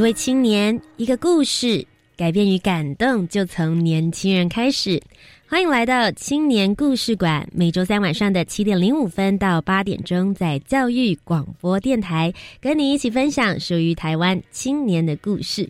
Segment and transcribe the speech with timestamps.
[0.00, 1.86] 一位青年，一个故事，
[2.16, 4.98] 改变与感动就从年轻人开始。
[5.46, 12.32] 欢迎来到青年故事馆，每周三晚上的七点零五分到八点钟，在教育广播电台，
[12.62, 15.68] 跟你一起分享属于台湾青年的故事。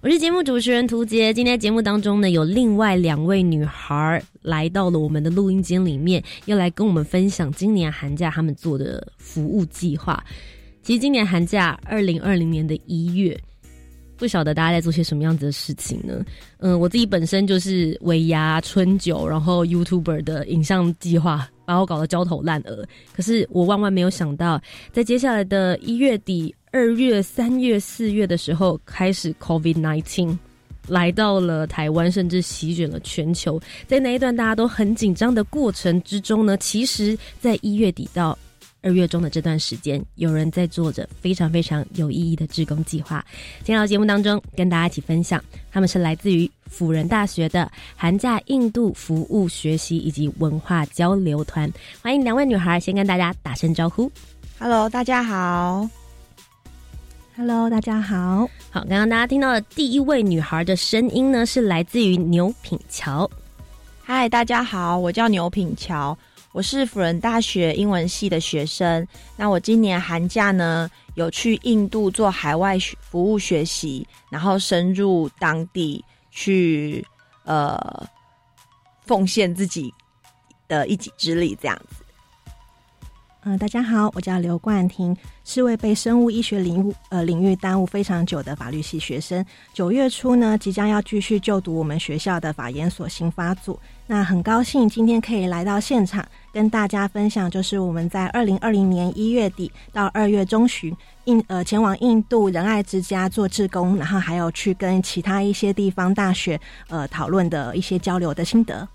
[0.00, 10.24] 我是节目主持人涂杰，今天节目当中呢，有另外两位女孩来到了我们的录音间里面，要来跟我们分享今年寒假他们做的服务计划。
[10.82, 13.40] 其实今年寒假，二零二零年的一月。
[14.18, 16.24] 不晓得大家在做些什么样子的事情呢？
[16.58, 22.84] 嗯，我自己本身就是尾牙、春酒，然后 YouTuber 的影像计划，把我搞得焦头烂额。
[23.14, 24.60] 可是我万万没有想到，
[24.92, 30.36] 在接下来的一月底、二月、三月、四月的时候，开始 COVID-19
[30.88, 33.60] 来到了台湾，甚至席卷了全球。
[33.86, 38.36] 在那一段大家都很紧张的过程之中呢，其实，在一月底到。
[38.80, 43.24] 二月中的这段时间，有人在做着非常非常有意义的志工计划。
[43.58, 51.70] 今天到节目当中，跟大家一起分享，他们是来自于辅仁大学的寒假印度服务学习以及文化交流团。
[52.00, 54.10] 欢迎两位女孩，先跟大家打声招呼。
[54.58, 55.88] Hello，大家好。
[57.36, 58.48] Hello，大家好。
[58.70, 63.28] 好，刚刚大家听到的第一位女孩的声音呢，是来自于牛品乔。
[64.02, 66.16] 嗨，大家好，我叫牛品桥。
[66.52, 69.06] 我是辅仁大学英文系的学生。
[69.36, 77.04] 那我今年寒假呢，有去印度做海外服务学习，然后深入当地去
[77.44, 77.78] 呃
[79.04, 79.92] 奉献自己
[80.66, 82.02] 的一己之力，这样子。
[83.42, 89.44] 嗯，大家好，我叫刘冠廷，是位被生物医学领域呃领域耽误非常久的法律系学生。
[89.72, 93.78] 九月初呢，即将要继续就读我们学校的法研所刑法组。
[94.10, 100.96] 那很高兴今天可以来到现场，跟大家分享，就是我们在二零二零年一月底到二月中旬，
[101.26, 106.58] 印呃前往印度仁爱之家做志工，然后还有去跟其他一些地方大学
[106.88, 108.88] 呃讨论的一些交流的心得。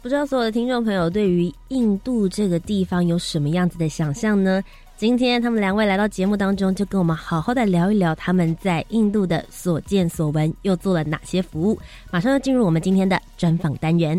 [0.00, 4.64] 不知道所有的听众朋友对于印度这个地方有什么样子的想象呢？
[4.96, 11.78] 今天他们两位来到节目当中，就跟我们好好的聊一聊他们在印度的所见所闻，又做了哪些服务。
[12.10, 14.18] 马上要进入我们今天的专访单元。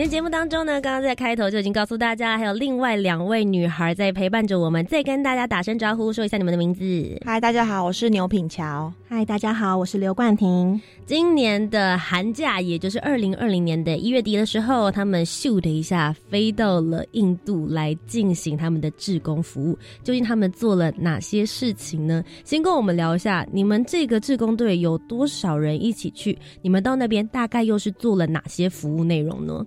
[0.00, 6.82] 今天节目当中呢，刚刚在开头就已经告诉大家，还有另外两位女孩在陪伴着我们，再跟大家打声招呼，说一下你们的名字。
[7.22, 8.90] 嗨，大家好，我是牛品桥。
[9.06, 10.80] 嗨，大家好，我是刘冠廷。
[11.04, 19.78] 今年的寒假，也就是二零二零年的一月底的时候，他们咻的一下飞到了印度来进行他们的志工服务。
[20.02, 22.24] 究竟他们做了哪些事情呢？
[22.42, 26.38] 先跟我们聊一下，你们这个志工队有多少人一起去？
[26.62, 29.62] 你们到那边大概又是做了哪些服务内容呢？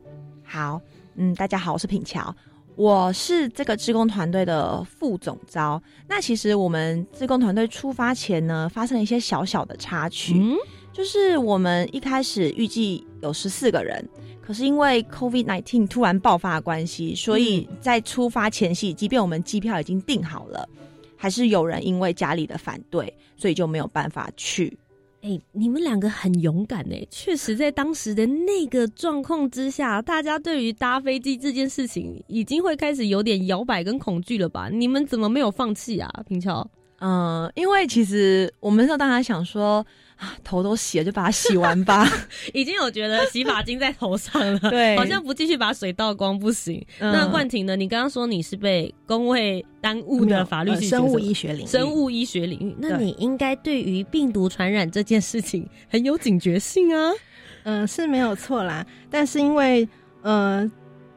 [0.54, 0.80] 好，
[1.16, 2.32] 嗯，大家好，我是品乔，
[2.76, 5.82] 我是这个志工团队的副总招。
[6.08, 10.40] 那其实我们志工团队出发前呢，发生了一些小小的插曲，
[10.94, 14.08] 就是我们一开始预计有十四个人，
[14.44, 20.70] 可是因为 COVID nineteen 突然爆发的关系，所以在出发前夕，即便我们机票已经订好了，
[21.18, 24.78] 还是有人因为家里的反对，所以就没有办法去。
[25.24, 27.08] 哎，你们两个很勇敢哎！
[27.10, 34.68] 确实，在当时的那个状况之下，大家对于搭飞机这件事情已经会开始有点摇摆跟恐惧了吧？
[34.68, 36.70] 你们怎么没有放弃啊，平桥？
[37.00, 39.86] 嗯，因为其实我们那时候当然想说
[40.24, 42.08] 啊，头都洗了，就把它洗完吧。
[42.54, 46.84] 已经有觉得洗发精在头上了， 对好像不继续把水倒光不行。
[47.00, 47.76] 那冠廷呢？
[47.76, 57.12] 你刚刚说你是被工位耽误的法律系生物医学领域，生物医学领域，那你应该对于病毒传染这件事情很有警觉性啊。
[57.64, 59.88] 嗯， 是没有错啦，但是因为
[60.22, 60.72] 呃。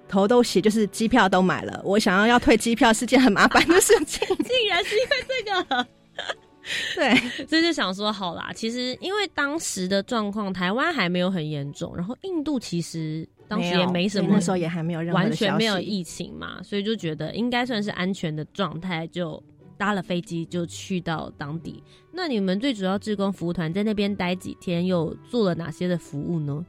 [0.09, 1.83] 头都洗，就是机票都买了。
[1.85, 5.87] 我想要要退机票是件很麻烦的事情，竟然是因为这个。
[6.97, 7.15] 对，
[7.47, 19.43] 所以就想说，好啦，其实因为当时的状况，台湾还没有很严重，然后印度其实当时也没什么，那时候也还没有完全没有疫情嘛，所以就觉得应该算是安全的状态，就
[19.79, 21.83] 搭了飞机就去到当地。
[22.11, 26.65] 那你们最主要志工服务团在那边待几天，又做了哪些的服务呢？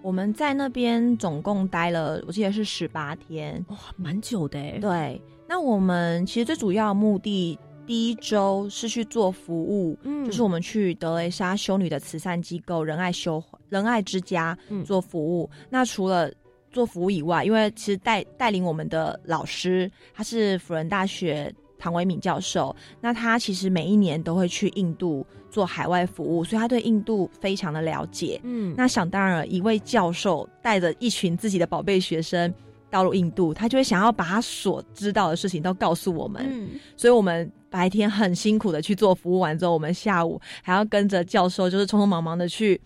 [0.00, 4.78] 我们在那边总共待了，我记得是十八天，哇，蛮久的哎。
[4.80, 7.56] 对，那我们其实最主要的目的，
[7.92, 15.50] 第一周是去做服务，嗯，就是我们去德雷莎修女的慈善机构仁爱修仁爱之家做服务。
[15.68, 16.32] 那除了
[16.70, 21.54] 做服务以外，因为其实带带领我们的老师，他是辅仁大学。
[21.78, 28.40] 唐维敏教授，那他其实每一年都会去印度做海外服务，所以他对印度非常的了解。
[28.44, 32.54] 嗯，那想当然了，一位教授带着一群自己的宝贝学生
[32.92, 36.46] 到了印度，他就会想要把他所知道的事情都告诉我们。
[36.46, 42.78] 嗯，所以我们白天很辛苦的去做服务，完之后，我们下午还要跟着教授，就是匆匆忙忙的去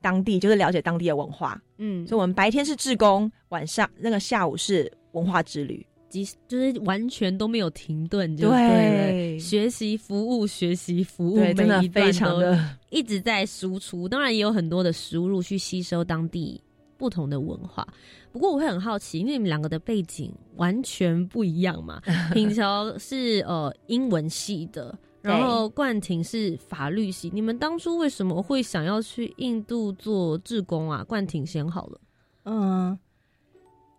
[0.00, 1.62] 当地，就是了解当地的文化。
[1.78, 5.86] 嗯，所以我们白天是志工，晚上那个下午是文化之旅。
[6.08, 14.06] 即就是完全都没有停顿，就对，学习服务，学习服务，真的非常的一直在输出。
[14.06, 16.60] 当然也有很多的输入去吸收当地
[16.98, 17.88] 不同的文化。
[18.32, 22.00] 不过我会很好奇，因为你们两个的背景完全不一样嘛。
[22.32, 27.30] 品桥是呃英文系的，然后冠廷是法律系。
[27.32, 31.04] 你们当初为什么会想要去印度做志工啊？
[31.04, 32.00] 冠廷先好了，
[32.44, 32.98] 嗯。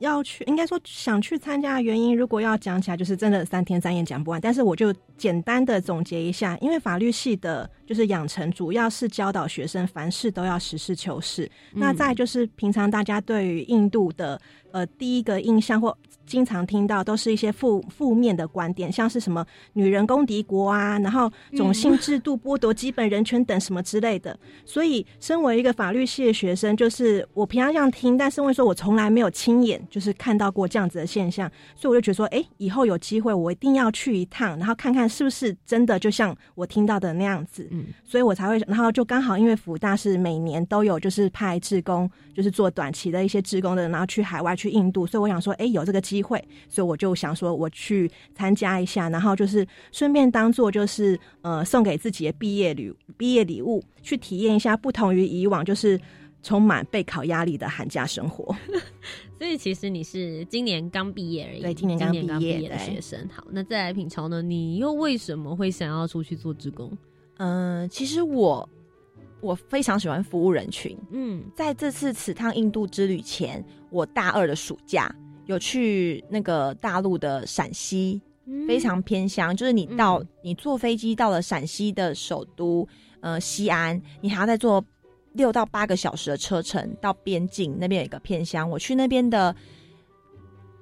[0.03, 4.39] 要去，应该说想去参加的原因，如果要讲起来，就是真的三天三夜讲不完。
[4.39, 11.49] 但是我就简单的总结一下，因为法律系的，就是养成主要是教导学生凡事都要实事求是。
[11.73, 14.39] 那再就是平常大家对于印度的
[14.71, 15.97] 呃第一个印象或。
[16.25, 24.37] 经常听到都是一些负负面的观点，像是什么女人公敌国啊，然后种姓制度剥夺基本人权等什么之类的。
[24.65, 37.67] 所以，身为一个法律系的学生，就是我平常这样听，但是因为说我从来没有亲眼就是看到过这样子的现象，所以我就觉得说，哎，以后有机会我一定要去一趟，然后看看是不是真的就像我听到的那样子。
[37.71, 46.01] 嗯，所以我才会，然后就刚好因为福大是每年都有就是派志工，就是做短期的一些志工的，然后去海外去印度，所以我想说，哎，有这个。
[46.13, 55.99] 机会，所以我就想说，我去参加一下，然后就是顺便当做就是呃送给自己的毕业礼毕业礼物，去体验一下不同于以往就是
[56.41, 58.55] 充满备考压力的寒假生活。
[59.37, 63.27] 所以其实你是今年刚毕业而已，对，今年刚毕业的学生。
[63.29, 64.41] 好，那再来品乔呢？
[64.41, 66.97] 你又为什么会想要出去做职工？
[67.37, 68.67] 嗯，其实我
[69.41, 70.97] 我非常喜欢服务人群。
[71.11, 75.13] 嗯，在这次此趟印度之旅前，我大二的暑假。
[75.45, 78.21] 有去那个大陆的陕西，
[78.67, 82.87] 非常偏乡，就是你到你坐飞机到了陕西的首都，
[83.21, 84.83] 呃，西安，你还要再坐
[85.33, 89.55] 六到八个小时的车程到边境那边有一个偏乡，我去那边的。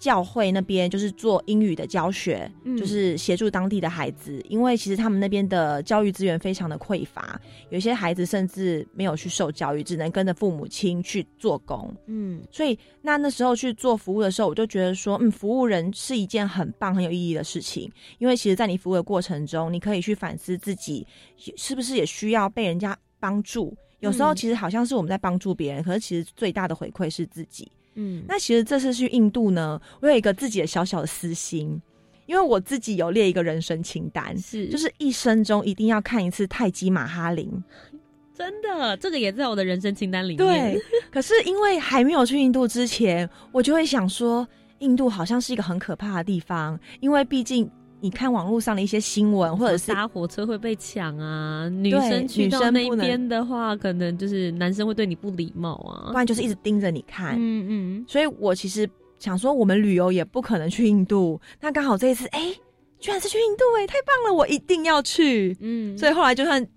[0.01, 11.95] 教会那边就是做英语的教学，就是协助当地的孩子，因为其实他们那边的教育资源非常的匮乏，有些孩子甚至没有去受教育，只能跟着父母亲去做工。
[12.07, 17.87] 嗯，所以那那时候去做服务的时候，我就觉得说，嗯，服务人是一件很棒、很有意义的事情，
[18.17, 21.05] 因为其实，在你服务的过程中，你可以去反思自己
[21.55, 23.77] 是不是也需要被人家帮助。
[23.99, 27.71] 有时候其实好像是我们在帮助别人，可是其实最大的回馈是自己。
[27.95, 31.81] 嗯，那其实这次去印度呢，我有一个自己的小小的私心，
[32.25, 37.51] 因为我自己有列一个人生清单，是就是一生中一定要看一次泰姬玛哈林，
[38.33, 40.37] 真的，这个也在我的人生清单里面。
[40.37, 40.81] 对，
[41.11, 44.47] 可是因为还没有去印度之前，我就会想说，
[44.79, 47.69] 印度好像是一个很可怕的地方，因为毕竟。
[48.01, 57.35] 你看网络上的一些新闻，或者是搭火车会被抢啊，女生去到那边的话，可能就是男生会对你不礼貌啊，不然就是一直盯着你看。
[57.37, 58.89] 嗯嗯，所以我其实
[59.19, 62.51] 想说，我们旅游也不可能去印度，那刚好这一次，哎，
[62.99, 65.55] 居然是去印度，哎，太棒了，我一定要去。
[65.59, 66.67] 嗯，所以后来就算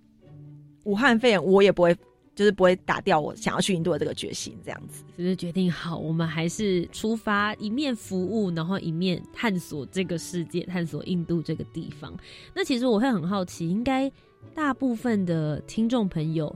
[0.85, 1.97] 武汉肺炎，我也不会
[2.35, 5.05] 就是不会打掉我想要去印度的这个决心，这样子。
[5.17, 12.13] 就是决定好，我们还是出发，一面服务，然后一面探索这个世界，探索印度这个地方。
[12.55, 14.11] 那其实我会很好奇，应该
[14.55, 16.55] 大部分的听众朋友，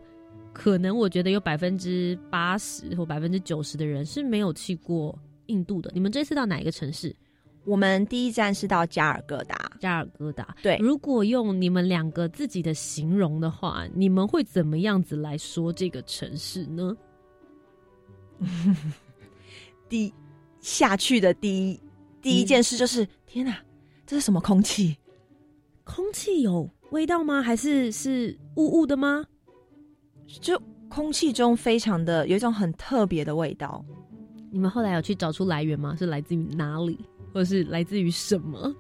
[0.53, 5.17] 可能我觉得有百分之八十或百分之九十的人是没有去过
[5.47, 5.91] 印度的。
[5.95, 7.15] 你们这次到哪一个城市？
[7.69, 10.57] 我们第一站是到加尔各答，加尔各答。
[10.63, 16.97] 对，如果用你们两个自己的形容的话，你们会怎么样子来说这个城市呢？
[19.87, 20.13] 第
[20.61, 21.81] 下去的第一
[22.23, 23.59] 第一件事就是，天哪，
[24.07, 24.97] 这是什么空气？
[25.85, 27.43] 空气有味道吗？
[27.43, 29.23] 还是是雾雾的吗？
[30.27, 30.59] 就
[30.89, 33.85] 空气中非常的有一种很特别的味道。
[34.51, 35.95] 你们后来有去找出来源吗？
[35.99, 36.99] 是来自于哪里？
[37.39, 38.75] 或是来自于什么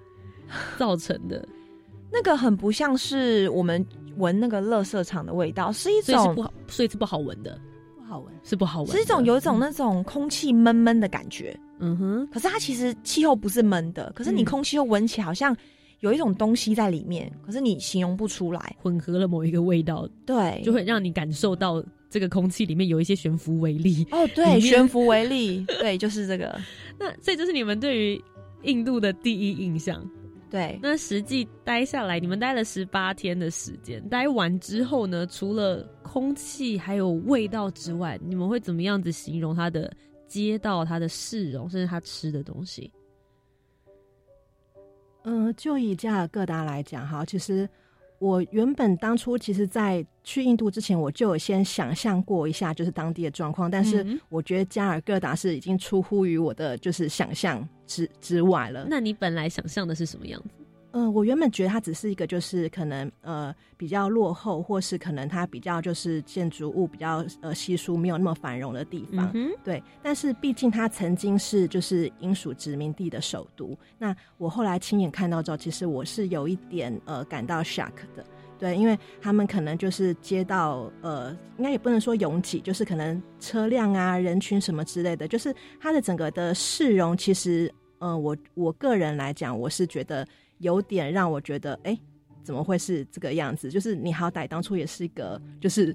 [0.76, 1.46] 造成的？
[2.10, 3.86] 那个很不像是我们
[4.16, 7.56] 闻那个垃圾场的味道，是一种不好，所以是不好闻的，
[7.96, 11.56] 不好闻，是不好闻，是一种有一种那种空气闷闷的感觉。
[11.78, 15.56] 嗯哼，可是它其实气候不是闷的，可是你空气又闻起来好像
[16.00, 24.04] 有一种东西在里面，可是你形容不出来，混合了某一个味道，对，就会让你感受到这个空气里面有一些悬浮微粒。
[24.10, 26.58] 哦，对，悬浮微粒，对，就是这个。
[26.98, 28.24] 那这就是你们对于。
[28.62, 30.04] 印度的第一印象，
[30.50, 30.78] 对。
[30.82, 35.26] 那实际待下来，你们待了十八天的时间，待完之后呢？
[35.26, 39.92] 除了空气还有味道之外，你们会怎么样子形容它的
[40.26, 42.92] 街道、它的市容，甚至它吃的东西？
[45.24, 47.68] 嗯，就以加尔各答来讲，哈，其实。
[48.18, 53.70] 我原本当初其实，在去印度之前，我就有先想象过一下，就是当地的状况。
[53.70, 58.86] 但是我觉得加尔各答是已经出乎于我的就是想象之之外了。
[58.88, 60.48] 那你本来想象的是什么样子？
[60.92, 69.30] 嗯，我原本觉得它只是一个，就是可能呃比较落后，或是可能它比较就是建筑物比较呃稀疏，没有那么繁荣的地方。
[69.34, 73.76] 嗯对，但是毕竟它曾经是就是英属殖民地的首都。
[73.98, 78.24] 那我后来亲眼看到之后，其实我是有一点呃感到 shock 的。
[78.58, 90.26] 对，因为他们可能就是街道呃，应该也不能说拥挤，就是可能车辆啊、人群什么之类的，就是它的整个的市容，其实呃，我我个人来讲，我是觉得。
[90.58, 91.98] 有点让我觉得，哎，
[92.42, 93.70] 怎么会是这个样子？
[93.70, 95.94] 就是你好歹当初也是一个就是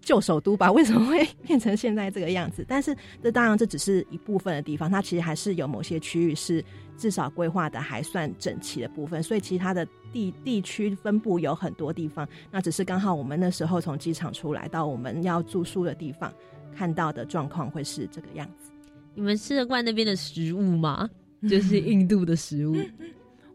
[0.00, 2.64] 旧首都吧，为什么会变成现在这个样子？
[2.68, 6.64] 但是这当然这只是一部分的地方，它其实还是有某些区域是
[6.96, 9.22] 至少规划的还算整齐的部分。
[9.22, 16.32] 所以其他的地地区分布有很多地方，那只是刚好我们那时候从机场出来到我们要住宿的地方
[16.74, 18.70] 看到的状况会是这个样子。
[19.14, 21.10] 你们吃得惯那边的食物吗？
[21.50, 22.76] 就是印度的食物。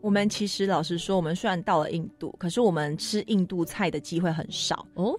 [0.07, 5.13] 我们其实老实说，我们虽然到了印度，可是我们吃印度菜的机会很少哦。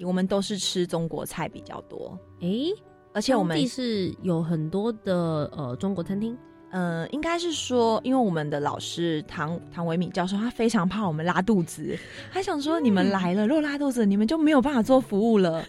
[0.00, 2.18] 我们都是吃中国菜比较多。
[2.40, 2.72] 诶，
[3.12, 6.36] 而且我们是有很多的呃中国餐厅。
[6.72, 11.98] 嗯，应该是说，因为我们的老师唐唐维敏教授，他非常怕我们拉肚子，
[12.32, 15.62] 他想说你们来了，如果拉肚子，你们就没有办法做服务了，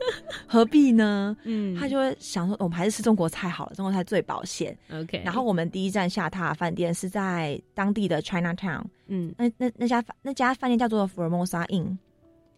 [0.47, 1.35] 何必呢？
[1.43, 4.77] 嗯，他就会想说，我们还是吃中国菜好了，中国菜最保险。
[4.93, 11.97] OK，然后我们第一站下榻饭店是在当地的 China Town，嗯，那那那家那家饭店叫做 Formosa Inn，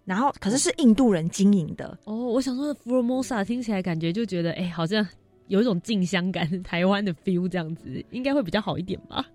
[0.04, 1.98] 然后可是是印度人经营的。
[2.04, 5.04] 哦，我想说 Formosa 听起来感觉就觉得，哎，好像。
[5.48, 9.26] 有一种近乡感， 台湾的 feel 这样子，应该会比较好一点吧。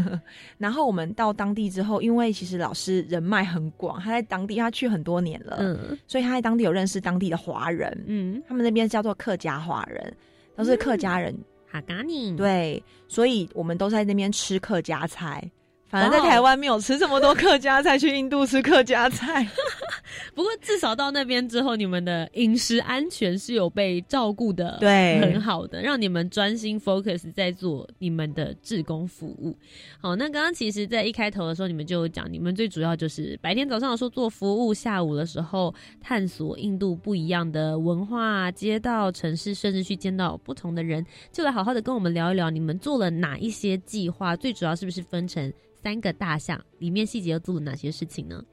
[0.58, 10.16] 然后我们到当地之后，因为其实老师人脉很广，他在当地他去很多年了，嗯，所以他在当地有认识当地的华人，嗯，他们那边叫做客家华人，
[10.56, 11.34] 都是客家人，
[11.66, 15.50] 哈嘎尼，对，所以我们都在那边吃客家菜。
[15.88, 19.48] 反正在台湾没有吃这么多客家菜，去印度吃客家菜。
[20.34, 29.56] 不过至少到那边之后，你们的饮食安全是有被照顾的，对，很好的，让你们专心 focus 在做你们的志工服务。
[30.00, 44.36] 好，那刚刚其实，在一开头的时候，你们就讲，你们最主要就是白天早上的时候做服务，下午的时候探索印度不一样的文化、街道、城市，甚至去见到不同的人，就来好好的跟我们聊一聊，你们做了哪一些计划？
[44.36, 45.52] 最主要是不是分成？
[45.88, 48.44] 三个大项里面细节又做了哪些事情呢？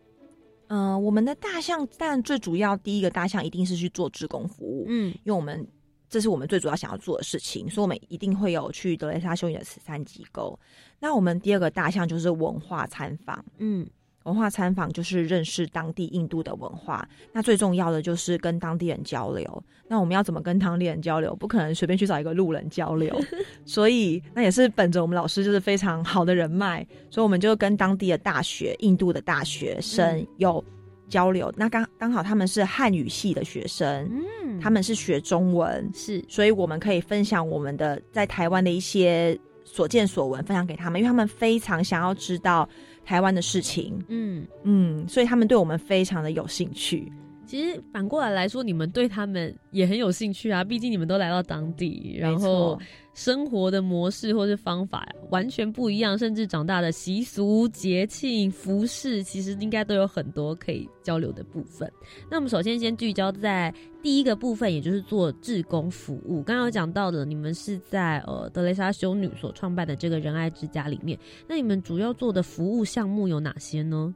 [0.68, 5.68] 嗯，我们的大项，但最主要第一个大项一定是去做职工服务，嗯，因为我们
[6.08, 10.58] 这是我们最主要想要做的事情，所以我们一定会有去德雷莎修女的慈善机构。
[10.98, 13.86] 那我们第二个大项就是文化参访，嗯。
[14.26, 19.64] 文化参访就是认识当地印度的文化，那最重要的就是跟当地人交流。
[19.88, 21.36] 那我们要怎么跟当地人交流？
[21.36, 23.16] 不可能随便去找一个路人交流，
[23.66, 30.64] 所以那也是本着我们老师就是非常好的人脉，所以我们就跟当地的大学、印度的大学生有
[31.08, 31.54] 交流。
[31.56, 34.10] 那刚刚好他们是汉语系的学生，
[34.44, 42.68] 嗯他们是学中文，是所以我们可以分享我们的在台湾的一些所见所闻，分享给他们，因为他们非常想要知道
[43.06, 44.46] 台湾的事情，嗯。
[44.64, 47.12] 嗯，所以他们对我们非常的有兴趣。
[47.46, 52.78] 其实反过来来说，你们对他们也很有兴趣啊，毕竟你们都来到当地，然后
[53.16, 61.92] 生活的模式或是方法完全不一样，甚至长大的习俗、节庆、服饰，其实应该都有很多可以交流的部分。
[62.30, 66.44] 那我们首先先聚焦在第一个部分，也就是做志工服务。
[66.44, 71.18] 刚刚有讲到的，你们是在呃德雷莎修女所创办的这个仁爱之家里面，
[71.48, 74.14] 那你们主要做的服务项目有哪些呢？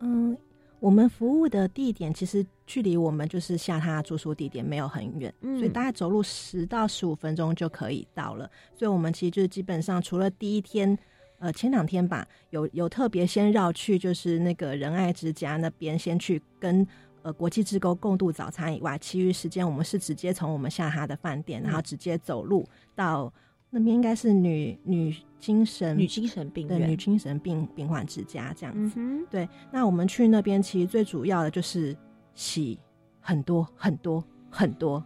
[0.00, 0.36] 嗯，
[0.82, 8.50] 我们服务的地点其实距离我们就是下榻住宿地点没有很远，嗯所以大概走路十到十五分钟就可以到了。
[8.74, 10.98] 所以我们其实就是基本上除了第一天，
[11.38, 16.84] 呃，前两天吧，有有特别先绕去就是那个仁爱之家那边先去跟。
[17.24, 23.32] 呃，国际职工共度早餐以外，其余时间我们是直接从我们下榻的饭店，然后直接走路到
[23.74, 28.94] 那边，应该是女女精神女精神病院对女精神病病患之家这样子。
[28.96, 31.96] 哼，对，那我们去那边其实最主要的就是
[32.34, 32.78] 洗
[33.18, 35.02] 很多很多很多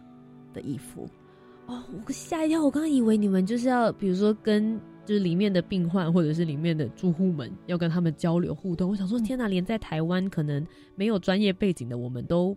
[0.53, 1.07] 的衣服。
[1.67, 2.61] 哦，我吓一跳！
[2.61, 8.89] 我刚刚以为你们就是要，比如说跟就是里面的病患或者是里面的住户们要跟他们交流互动。
[8.89, 12.55] 我想说，天哪，连在台湾可能没有专业背景的我们都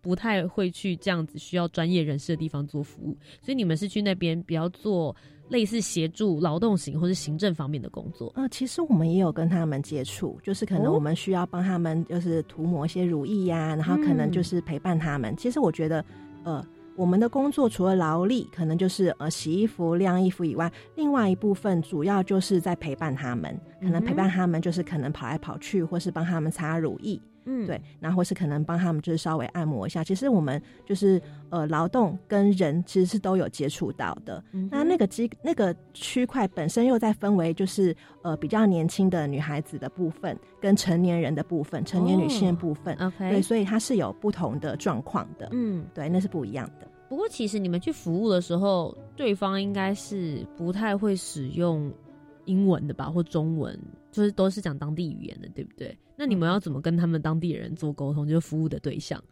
[0.00, 5.14] 不太会去这样子需要专业人士的地方做服务，所以你们是去那边比较做
[5.48, 8.32] 类似协助劳动型或是行政方面的工作。
[8.36, 15.36] 呃，其实我们也有跟他们接触，就是可能哦我们需要帮他们，就是涂抹一些乳液呀、然后可能就是陪伴他们。
[15.36, 16.04] 其实我觉得，
[16.44, 16.64] 呃。
[16.94, 30.02] 我们的工作除了劳力，可能就是呃洗衣服、晾衣服以外，另外一部分主要就是在陪伴他们，可能陪伴他们就是可能跑来跑去，或是帮他们擦乳液，嗯，对，然后或是可能帮他们就是稍微按摩一下。
[30.04, 31.20] 其实我们就是
[31.50, 34.42] 呃劳动跟人其实是都有接触到的。
[34.52, 42.94] 嗯那那个机那个区块本身又在分为就是呃比较年轻的女孩子的部分，跟成年人的部分，成年女性的部分。
[42.98, 45.48] 哦 OK，对，所以它是有不同的状况的。
[45.52, 46.86] 嗯，对，那是不一样的。
[47.08, 51.92] 不过其实你们去服务的时候，对方应该是不太会使用
[52.44, 53.78] 英文的吧，或中文，
[54.10, 55.96] 就是都是讲当地语言的，对不对？
[56.16, 58.26] 那你们要怎么跟他们当地人做沟通？
[58.26, 59.22] 就是服务的对象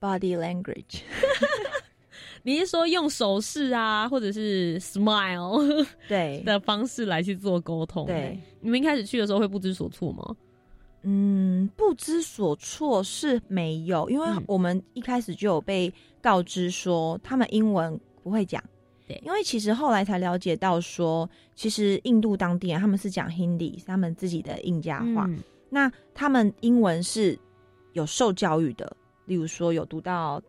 [0.00, 1.00] ，body language，
[2.42, 8.06] 你是说用手势啊，或者是 smile 对的方式来去做沟通？
[8.06, 10.36] 对，你们一开始去的时候会不知所措吗？
[11.02, 18.62] 嗯，不知所措是没有，因为嗯我们一开始就有被告知说他们英文不会讲。
[19.06, 19.20] 对。
[19.24, 25.26] 因为其实后来才了解到说，其实印度当地人他们是讲 Hindi，是他们自己的印加话。
[25.28, 25.38] 嗯。
[25.70, 27.38] 那他们英文是
[27.94, 30.40] 有受教育的，例如说有读到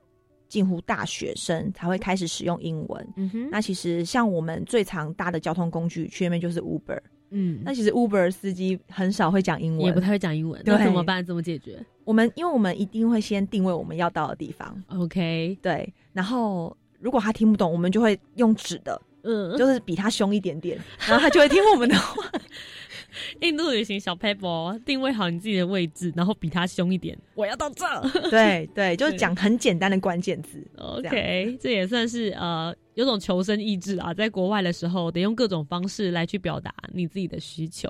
[0.48, 3.08] 近乎大学生才会开始使用英文。
[3.16, 7.00] 嗯哼，那其实像我们最常搭的交通工具去那边就是 Uber，
[7.32, 11.26] 嗯，那其实 Uber 司机很少会讲英文，也不太会讲英文，那怎么办？
[11.26, 11.84] 怎么解决？
[12.04, 20.76] 我们因为我们一定会先定位我们要到的地方，？OK，对，然后如果他听不懂，我们就会用指的，嗯，就是比他凶一点点，
[21.08, 22.28] 然后他就会听我们的话。
[23.42, 27.86] 印度旅行小 paper 定位好你自己的位置，然后比他凶一点，我要到这。
[28.32, 30.66] 对对，就是讲很简单的关键字。
[30.78, 37.88] OK，这也算是呃有种求生意志啊，在国外的时候得用各种方式来去表达你自己的需求。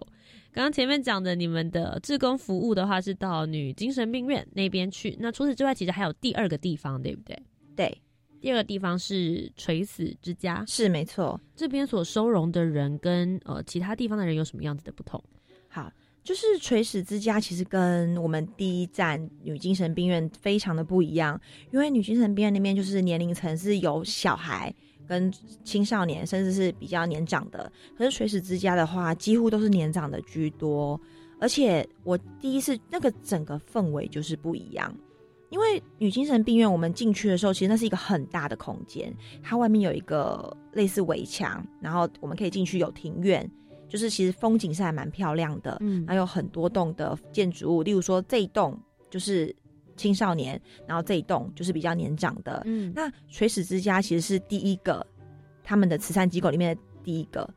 [0.52, 7.42] 刚刚前面讲的，你们的志工服务的话是到女精神病院那边去，那除此之外，其实还有第二个地方，对不对？
[7.76, 7.98] 对，
[8.46, 11.42] 第二个地方是垂死之家，是没错。
[11.56, 15.20] 这边所收容的人跟呃其他地方的人有什么样子的不同？
[15.68, 15.92] 好，
[16.24, 24.72] 就是垂死之家其实跟我们第一站女精神病院非常的不一样，因为女精神病院那边就是年龄层是有小孩。
[25.08, 25.32] 跟
[25.64, 31.00] 青少年，甚至是比较年长的，可是垂死之家的话，几乎都是年长的居多。
[31.40, 34.96] 而且我第一次那个整个氛围就是不一样，
[35.50, 43.50] 因为女精神病院我们进去的时候，其实那是一个很大的空间，它外面有一个类似围墙，然后我们可以进去有庭院，
[43.88, 48.78] 就是其实风景是还蛮漂亮的，嗯还有很多栋的建筑物，例如说这一栋
[49.10, 49.56] 就是
[49.96, 52.62] 青少年，然后这一栋就是比较年长的。
[52.66, 55.06] 嗯那垂死之家其实是第一个
[55.64, 57.48] 他们的慈善机构里面的第一个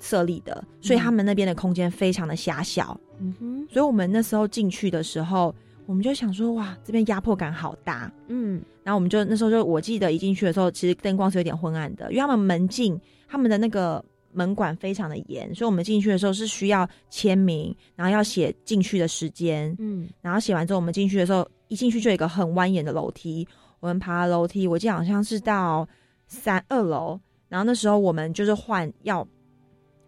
[0.00, 3.00] 设立的，所以他们那边的空间非常的狭小。
[3.20, 5.54] 嗯哼所以我们那时候进去的时候，
[5.92, 8.10] 我们就想说，哇，这边压迫感好大。
[8.28, 8.62] 嗯。
[8.82, 14.02] 然后我们就那时候就我记得一进去的时候，其实灯光是有点昏暗的，因为他们门禁他们的那个
[14.32, 23.46] 门管非常的严，所以我们进去的时候是需要签名，然后要写进去的时间，嗯，然后写完之后，我们进去的时候，一进去就有一个很蜿蜒的楼梯，
[23.80, 25.86] 我们爬楼梯，我记得好像是到
[26.26, 29.24] 三二楼，然后那时候我们就是换要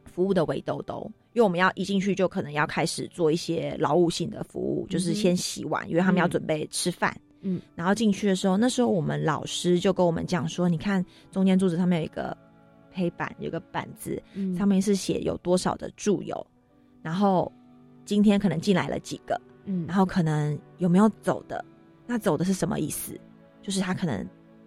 [0.05, 7.15] 服务的围兜兜，因为我们要一进去就可能要开始做一些劳务性的服务，就是先洗碗，因为他们要准备吃饭。
[7.43, 12.35] 嗯，然后进去的时候，那时候我们老师就跟我们讲说，你看中间柱子上面有一个
[12.91, 16.47] 黑板，有个板子，嗯上面是写有多少的住友，
[17.03, 17.53] 然后
[18.07, 21.63] 今天可能进来了几个，嗯然后可能有没有走的，
[22.07, 23.21] 那走的是什么意思？
[23.61, 24.27] 就是他可能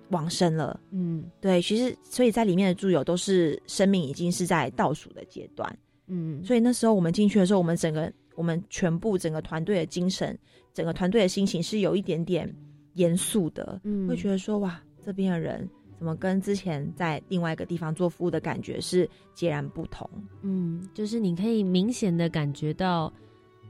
[0.10, 0.80] 往生了。
[0.92, 5.76] 嗯对，其实所以在里面的住友都是生命已经是在倒数的阶段，
[6.08, 10.38] 嗯，所以那时候我们进去的时候，我们整个我们全部整个团队的精神，
[10.74, 12.52] 整个团队的心情是有一点点
[12.94, 15.68] 严肃的，嗯会觉得说哇，这边的人
[15.98, 20.10] 怎么跟之前在另外一个地方做服务的感觉是截然不同。
[20.42, 23.12] 嗯，就是你可以明显的感觉到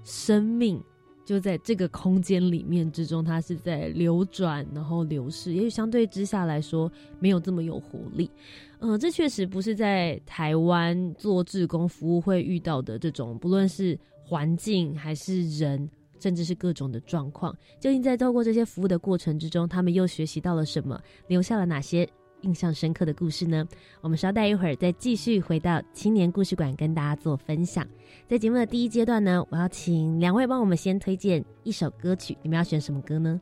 [0.04, 0.82] 生命
[1.28, 5.52] 就在这个空间里面之中，它是在流转，然后流逝。
[5.52, 8.32] 也许相对之下来说，没有这么有活力。
[8.80, 15.90] 嗯、这确实不是在台湾做志工服务会遇到的这种，不论是环境还是人。
[16.20, 22.10] 甚至是各种的状况，究竟在透过这些服务的过程之中，他们又学习到了什么，留下了哪些
[22.42, 23.68] 印象深刻的故事呢？
[24.02, 27.88] 我们稍待一会儿，再继续回到青年故事馆跟大家做分享。
[28.28, 33.42] 在节目的第一阶段呢，我要请两位帮我们先推荐一首歌曲，你们要选什么歌呢？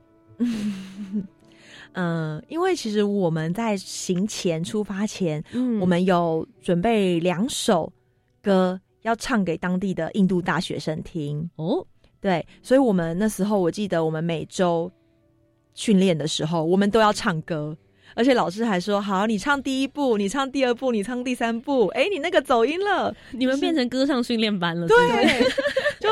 [1.94, 7.92] 嗯， 因为其实我们在行前出发前，嗯我们有准备两首
[8.42, 11.50] 歌要唱给当地的印度大学生听。
[11.58, 11.86] 哦，
[12.22, 14.92] 对，所以我们那时候我记得我们每周
[15.74, 17.78] 训练的时候，我们都要唱歌。
[18.16, 21.88] 而且老师还说：“好，你唱第一步，你唱第二步，你唱第三步。
[21.88, 23.14] 哎，你那个走音了。
[23.32, 24.98] 你们变成歌唱训练班了，对
[26.00, 26.10] 就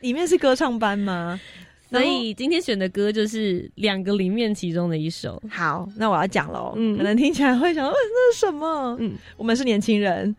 [0.00, 1.38] 里面是歌唱班吗？
[1.90, 5.40] 所以今天选的歌就是两个里面其中的一首。
[5.48, 6.72] 好，那我要讲喽。
[6.76, 8.96] 嗯可能听起来会想，呃，那是什么？
[8.98, 10.34] 嗯，我们是年轻人。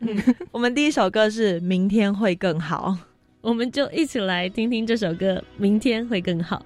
[0.51, 2.97] 我们第一首歌是《明天会更好》。
[3.41, 6.65] 我们就一起来听听这首歌，明天会更好。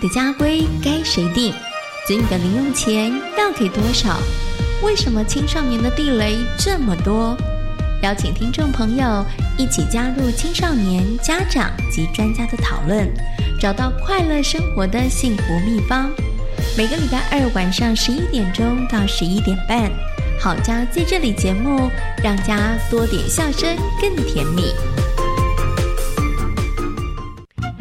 [0.00, 1.52] 的家规该谁定？
[2.06, 4.18] 子女的零用钱要给多少？
[4.82, 7.36] 为什么青少年的地雷这么多？
[8.02, 9.24] 邀请听众朋友
[9.58, 13.06] 一起加入青少年家长及专家的讨论，
[13.60, 16.10] 找到快乐生活的幸福秘方。
[16.78, 19.90] 每个礼拜二晚上十一点钟到十一点半，
[20.40, 21.90] 好家在这里节目，
[22.24, 24.72] 让家多点笑声更甜蜜。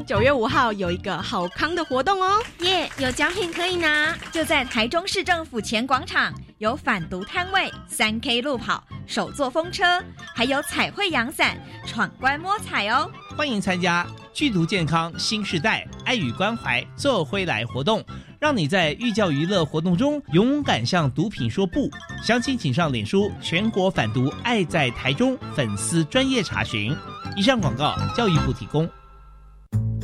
[0.09, 4.17] 九月五号有一个好康的活动哦，耶有奖品可以拿！
[4.31, 13.07] 就在台中市政府前广场，有反毒摊位、三 K 路跑、手作风车，还有彩绘阳伞，闯关摸彩哦！
[13.37, 18.03] 欢迎参加剧毒健康新时代爱与关怀做回来活动，
[18.39, 21.87] 让你在寓教于乐活动中勇敢向毒品说不。
[22.23, 26.97] 详情请上脸书全国反毒爱在台中粉丝专业查询。
[27.35, 28.89] 以上广告教育部提供。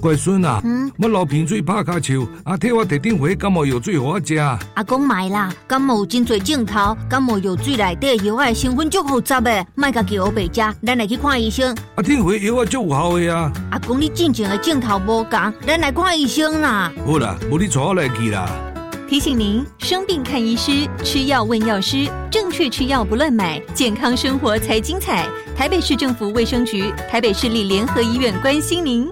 [0.05, 4.35] 乖孙啊，嗯，我流鼻水拍卡球，啊，替我特定回感冒药水给我食。
[4.75, 11.75] 阿公买啦，感冒有真多镜头，感冒药水内底药的成分足复杂的，卖家叫我白食，咱来去看医生。
[11.95, 13.51] 啊，听回药啊足有效的啊。
[13.71, 16.93] 阿公你进前的镜头无共，咱来看医生啦。
[17.03, 18.47] 好啦，无你坐我来去啦。
[19.09, 25.27] 提醒您：生病看医师，吃药问药师，正确吃药不乱买，健康生活才精彩。
[25.57, 29.11] 台北市政府卫生局、台北市立联合医院关心您。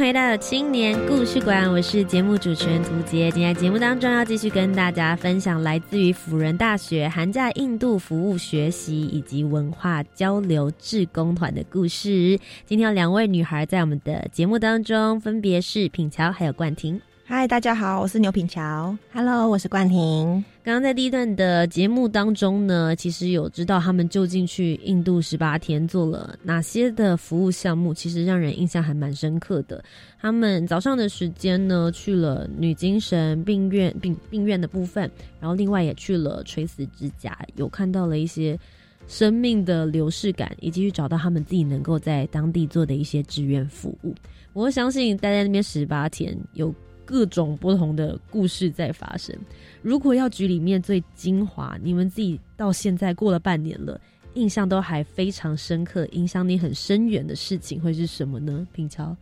[0.00, 3.30] 回到青年故事馆，我是节目主持人涂杰。
[3.32, 12.38] 今天节目当中要继续跟大家分享来自于辅仁大学寒假印度服务学习以及文化交流志工团的故事。
[12.64, 16.98] 今天有两位女孩在我们的节目当中，分别是品乔还有冠廷。
[17.32, 18.98] 嗨，大家好，我是牛品乔。
[19.12, 20.44] Hello，我是冠婷。
[20.64, 29.82] 刚刚在第一段的节目当中呢，其实有知道他们究竟去印度十八天做了哪些的服务项目，其实让人印象还蛮深刻的。
[30.20, 38.58] 他们早上的时间呢，去了女精神病院病病院的部分，然后另外也去了垂死之家，有看到了一些
[39.06, 44.12] 生命的流逝感，以及去找到他们自己能够在当地做的一些志愿服务。
[44.52, 46.74] 我相信待在那边十八天有。
[47.10, 49.36] 各种不同的故事在发生。
[49.82, 54.00] 如果要举里面最精华，你们自己到现在过了半年了，
[54.34, 58.64] 印象都还非常深刻，影响你很深远的事情会是什么呢？
[58.72, 59.16] 平超，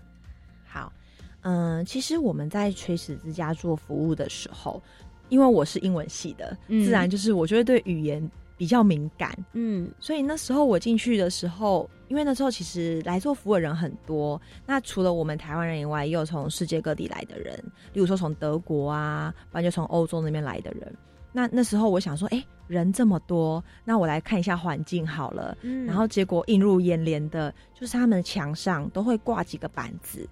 [0.67, 0.93] 好，
[1.41, 4.83] 嗯，其实我们在垂死之家做服务的时候，
[5.31, 17.57] 因为我是英文系的，嗯自然就是我就会对语言比较敏感，嗯，所以那时候我进去的时候，因为那时候其实来做服务的人很多，那除了我们台湾人以外，也有从世界各地来的人，
[17.93, 20.93] 例如说从德国啊，不然就从欧洲那边来的人。
[21.31, 25.57] 那那时候我想说，哎、人这么多，那我来看一下环境好了。
[25.63, 30.29] 嗯然后结果映入眼帘的，就是他们墙上都会挂几个板子，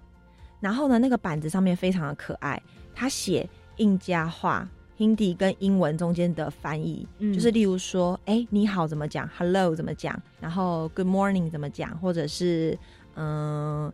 [0.59, 2.61] 然后呢，那个板子上面非常的可爱，
[2.93, 4.67] 他写印加话。
[4.97, 10.19] Hindi 跟英文中间的翻译，嗯就是例如说，哎、你好怎么讲？Hello 怎么讲？
[10.41, 11.97] 然后 Good morning 怎么讲？
[11.99, 12.77] 或者是
[13.15, 13.91] 嗯、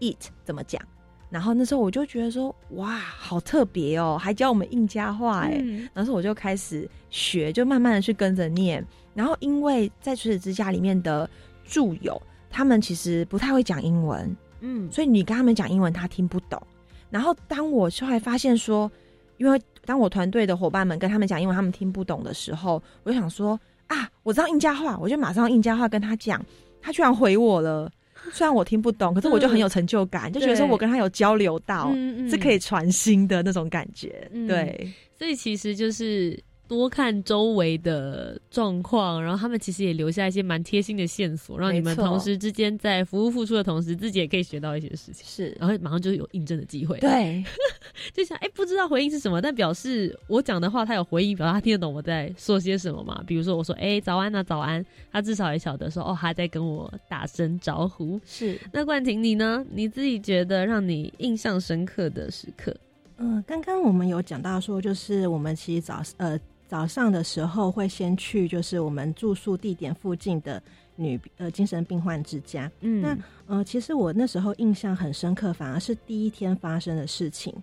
[0.00, 0.82] eat 怎么讲？
[1.28, 8.84] 然后那时候我就觉得说，哇，好特别哦，还教我们印加话哎、嗯然后我就开始学，就慢慢的去跟着念。
[9.12, 11.28] 然后因为在垂死之家里面的
[11.64, 16.62] 住友，他们其实不太会讲英文，嗯，所以你跟他们讲英文，他听不懂。
[17.10, 18.90] 然后当我后来发现说，
[19.38, 26.44] 因为当我团队的伙伴们跟他们讲因为，他们听不懂的时候，我就想说啊，我知道印加话，我就马上用印加话跟他讲，
[26.82, 27.90] 他居然回我了。
[28.32, 31.92] 虽然我听不懂，可是我就很有成就感，就觉得说我跟他有交流到，
[32.28, 34.28] 是可以传心的那种感觉。
[34.32, 36.36] 嗯对，所以其实就是
[36.68, 45.24] 多看周围的状况，然后他们其实也留下一些蛮贴心的线索，让你们同时之间在服务付出的同时，自己也可以学到一些事情。
[45.24, 46.98] 是，然后马上就有印证的机会。
[46.98, 47.44] 对，
[48.12, 53.22] 就想哎，不知道回应是什么，但表示我讲的话他有回应，表示他听得懂我在说些什么嘛。
[53.26, 58.20] 比如说我说哎早安啊早安，他至少也晓得说哦他在跟我打声招呼。
[58.24, 59.64] 是，那冠廷你呢？
[59.70, 62.74] 你自己觉得让你印象深刻的时刻？
[63.18, 66.38] 嗯，刚刚我们有讲到说，就是我们其实早呃。
[66.68, 70.62] 早上的时候会先去，就是我们住宿地点附近的
[70.96, 72.70] 女呃精神病患之家。
[72.80, 77.54] 嗯，那呃，其实我那时候印象很深刻，反而是第一天发生的事情。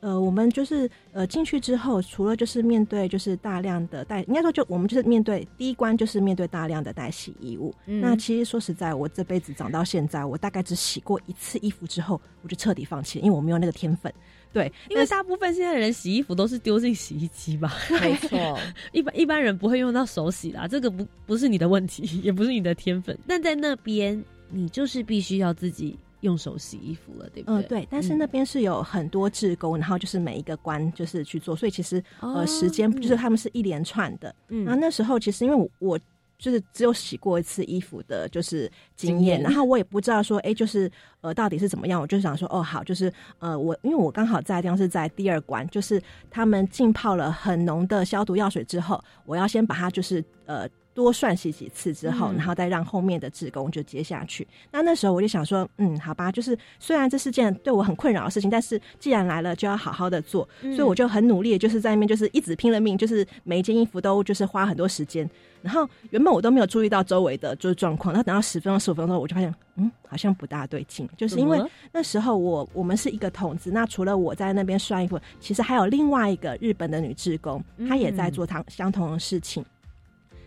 [0.00, 7.74] 呃，我们就是呃进去之后，除了就是面对就是大量的带，应该说就我们就是面对第一关就是面对大量的带洗衣物。
[7.86, 14.12] 那其实说实在，我这辈子长到现在，我大概只洗过一次衣服之后，我就彻底放弃了，因为我没有那个天分。
[14.54, 17.74] 对，因为大部分现在的人洗衣服都是丢进洗衣机吧？
[18.00, 18.58] 没错，
[18.92, 23.18] 一般一般人不会用到手洗啦，这个不不是你的问题， 也不是你的天分。
[23.26, 27.62] 但在那边，你就是必须要自己用手洗衣服了，对不对？
[27.62, 27.88] 嗯，对。
[27.90, 34.34] 但是那边是有很多志工，然后就是每一个关就是去做，所以其实呃时间就是他们是一连串的。
[34.48, 35.98] 嗯，然后那时候其实因为我。
[36.38, 42.00] 就是只有洗过一次衣服的，就是经验，然后我也不知道说，哎，就是呃，到底是怎么样？
[42.00, 50.68] 我就想说，哦，好，就是呃，我因为我刚好在地方是在第二关，就是他们浸泡了很浓的消毒药水之后，我要先把它就是呃。
[50.94, 54.46] 多算洗几次之后，然后再让后面的职工就接下去。
[54.70, 60.48] 那那时候我就想说，嗯，好吧，就是虽然这是件对我很困扰的事情，但是既然来了，就要好好的做。
[60.62, 65.28] 所以我就很努力，就是在那边就是一直拼了命，就是每一件衣服都就是花很多时间。
[65.62, 71.08] 然后原本我都没有注意到周围的就是状况，然后等到十分钟、十五分钟，我就发现，嗯，好像不大对劲。
[71.16, 71.58] 就是因为
[71.90, 79.64] 那时候我我们是一个筒子，那除了我在那边涮衣服，其实还有另外一个日本的女职工，她也在做她相同的事情。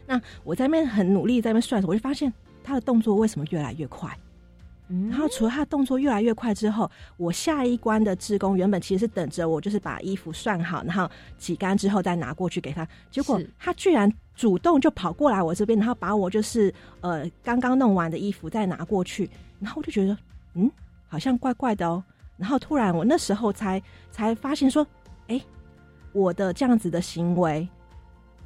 [0.08, 4.10] 那我在那边很努力在那边算我就发现他的动作为什么越来越快？
[5.10, 12.88] 然后除了他的动作越来越快之后，我下一关的职工原本其实是等着我，就是把衣服算好，然后挤干之后再拿过去给他。
[13.12, 19.30] 结果他居然主动就跑过来我这边，然后把我就是呃刚刚弄完的衣服再拿过去。
[19.60, 20.18] 然后我就觉得
[20.54, 20.72] 嗯，
[21.10, 22.02] 好像怪怪的哦。
[22.38, 24.88] 然后突然我那时候才才发现说，
[25.28, 25.42] 哎，
[26.14, 27.68] 我的这样子的行为。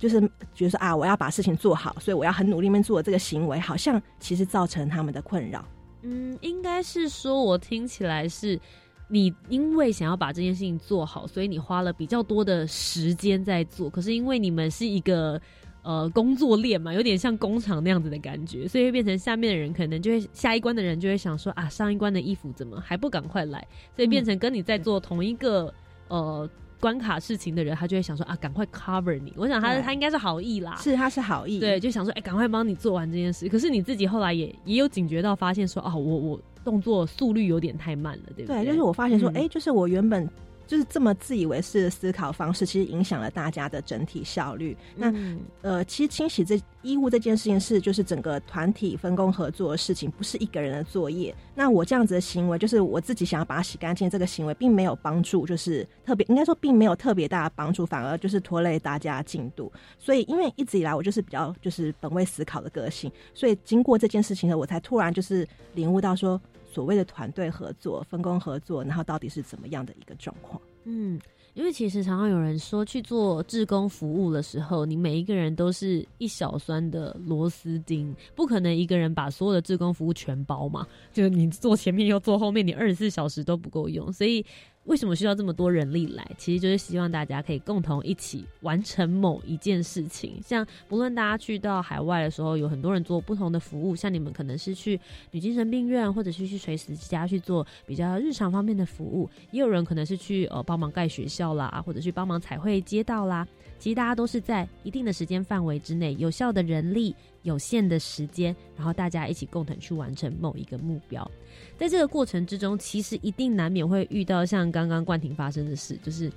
[0.02, 0.20] 就是
[0.56, 5.64] 觉得说啊，我要把事情做好，所以我要很努力面做这个行为，好像其实造成他们的困扰。
[6.02, 8.60] 嗯，应该是说，我听起来是
[9.08, 13.88] 你因为想要把这件事情做好，所以你花了比较多的时间在做。
[13.92, 15.40] 可是因为你们是一个
[15.84, 23.68] 呃工作链嘛，有点像工厂那样子的感觉，所以变成下面的人可能就会下一关的人就会想说啊，上一关的衣服怎么还不赶快来？
[23.96, 25.72] 所以变成跟你在做同一个
[26.08, 26.50] 呃。
[26.82, 29.32] 关卡事情的人，他就会想说啊，赶快 cover 你。
[29.38, 33.48] 我想他他应该是好意啦，是他是好意，对，就想说哎，赶快帮你做完这件事。
[33.48, 38.64] 可是你自己后来也也有警觉到，发现说啊，我我动作速率有点太慢了，对不对？
[38.64, 40.28] 对，就是我发现说，哎，就是我原本。
[40.72, 44.78] 就是这么自以为是的思考方式，其实影响了大家的整体效率。
[44.96, 45.14] 那
[45.62, 51.36] 呃，其实清洗这衣物这件事情是就是整个团体分工合作的事情，不是一个人的作业。
[51.54, 59.70] 那我这样子的行为，就是我自己想要把它洗干净，这个行为并没有帮助，就是特别应该说并没有特别大的帮助，反而就是拖累大家进度。
[60.00, 66.40] 所以，因为一直以来我就是比较就是本位思考的个性，所以经过这件事情呢，我才突然就是领悟到说。
[66.72, 70.62] 所谓的团队合作、分工合作，然后到底是怎么样的一个状况？
[70.86, 71.20] 嗯，
[71.54, 80.88] 因为其实常常有人说，去做志工服务的时候，你每一个人都是一小酸的螺丝钉，不可能一个人把所有的志工服务全包嘛。
[81.12, 84.46] 就你做前面又做后面，你二十四小时都不够用，所以。
[84.86, 86.30] 为什么需要这么多人力来？
[86.38, 90.42] 其实就是希望大家可以共同一起完成某一件事情。
[90.44, 93.96] 像不论大家去到海外的时候，有很多人做不同的服务。
[93.96, 99.30] 像你们可能是去女精神病院，或者是去垂死之家去做比较日常方面的服务。
[99.52, 103.48] 也有人可能是去呃帮忙盖学校啦，或者去帮忙彩绘街道啦。
[103.82, 111.30] 其实大家都是在一定的时间范围之内，有效的人力、有限的时间，然后大家一起共同去完成某一个目标。
[111.78, 116.32] 在这个过程之中，其实一定难免会遇到像刚刚冠廷发生的事，就是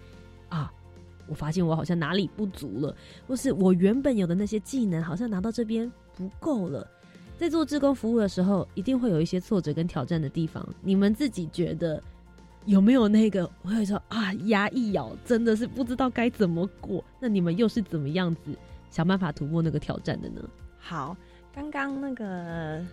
[0.48, 0.72] 啊，
[1.28, 6.90] 我发现我好像哪里不足了，或是我原本有的那些技能好像拿到这边不够了。
[7.36, 10.66] 在做志工服务的时候，一定会有一些挫折跟挑战的地方。
[10.80, 12.02] 你们自己觉得
[12.66, 13.50] 有没有那个？
[13.62, 17.04] 我会说啊，牙一咬，真的是不知道该怎么过。
[17.20, 18.56] 那你们又是怎么样子
[18.90, 20.40] 想办法突破那个挑战的呢？
[20.78, 21.16] 好，
[21.54, 22.84] 刚刚那个。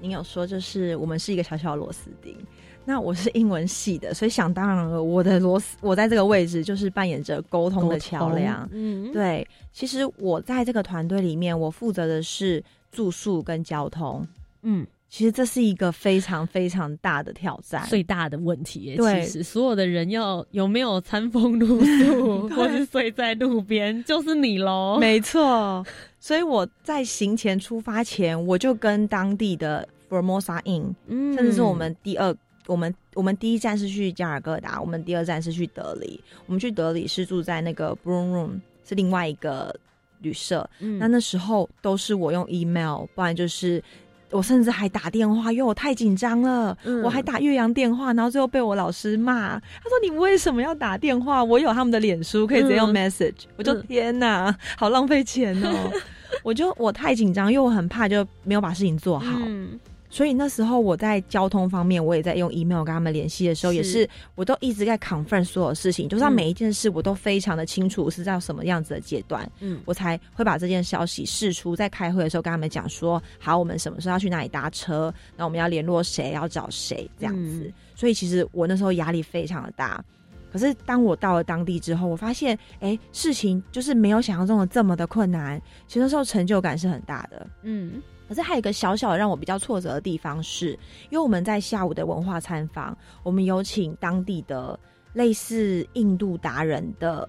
[0.00, 2.36] 您有说，就是我们是一个小小螺丝钉。
[2.84, 8.66] 那我是英文系的，所以想当然了，我的螺丝，我在这个位置就是扮演着沟通的桥梁。
[8.70, 9.44] 嗯，对。
[9.72, 12.62] 其实我在这个团队里面，我负责的是
[12.92, 14.24] 住宿跟交通。
[14.62, 14.86] 嗯。
[15.10, 18.94] 其实这是一个非常非常大的挑战，最大的问题。
[18.94, 24.98] 对，其实所有的人要有没有餐风露宿， 或是睡在路边，就是你喽。
[25.00, 25.82] 没错，
[26.20, 32.36] 所以我在行前出发前，我就跟当地的 Formosa Inn，甚至是我们第二，
[32.66, 36.22] 我们我们第一站是去加尔各答，我们第二站是去德里。
[36.44, 39.74] 我们去德里是住在那个 Broom Room，是另外一个
[40.20, 40.68] 旅社。
[40.78, 43.82] 那那时候都是我用 email，不然就是。
[44.30, 46.76] 我甚至还打电话，因为我太紧张了。
[47.02, 49.58] 我还打岳阳电话，然后最后被我老师骂。
[49.58, 51.42] 他说：“你为什么要打电话？
[51.42, 55.90] 我有他们的脸书，可以直接用 message。”我就天哪，好浪费钱哦！
[56.42, 59.38] 我就我太紧张，因为我很怕就没有把事情做好。
[60.10, 77.70] 所以那时候我在交通方面，我也在用 email 跟他们联系的时候，也是我都一直在 confirm 所有事情，就是每一件事我都非常的清楚是在什么样子的阶段，嗯，我才会把这件消息释出，在开会的时候跟他们讲说，好，我们什么时候要去哪里搭车，那我们要联络谁，要找谁这样子。
[77.94, 80.02] 所以其实我那时候压力非常的大，
[80.50, 88.00] 可是当我到了当地之后，我发现，哎，事情就是没有想象中的这么的困难，其实那时候成就感是很大的，嗯。
[88.28, 90.72] 可是还有一个小小的让我比较挫折的地方，是
[91.10, 94.78] 因为我们在下午的文化参访，我们有请当地的
[95.14, 97.28] 类似印度达人的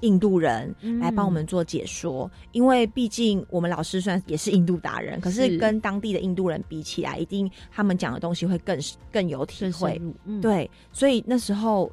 [0.00, 2.28] 印度人来帮我们做解说。
[2.52, 8.78] 因为毕竟我们老师虽然也是印度达人，可是跟当地的印度人比起来，一定他们讲的东西会更
[9.12, 10.00] 更有体会。
[10.40, 11.92] 对，所以那时候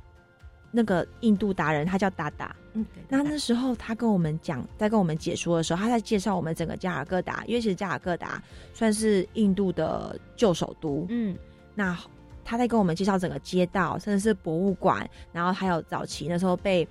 [0.72, 2.56] 那个印度达人他叫达达。
[2.74, 8.42] 嗯，那那时候他跟我们讲，在跟我们解说的时候，他在介绍我们整个加尔各答，因为其实加尔各答
[8.74, 11.06] 算是印度的旧首都。
[11.10, 11.36] 嗯，
[11.74, 11.98] 那
[12.46, 16.88] 他在跟我们介绍整个街道，甚至是博物馆，然后还有早期那时候被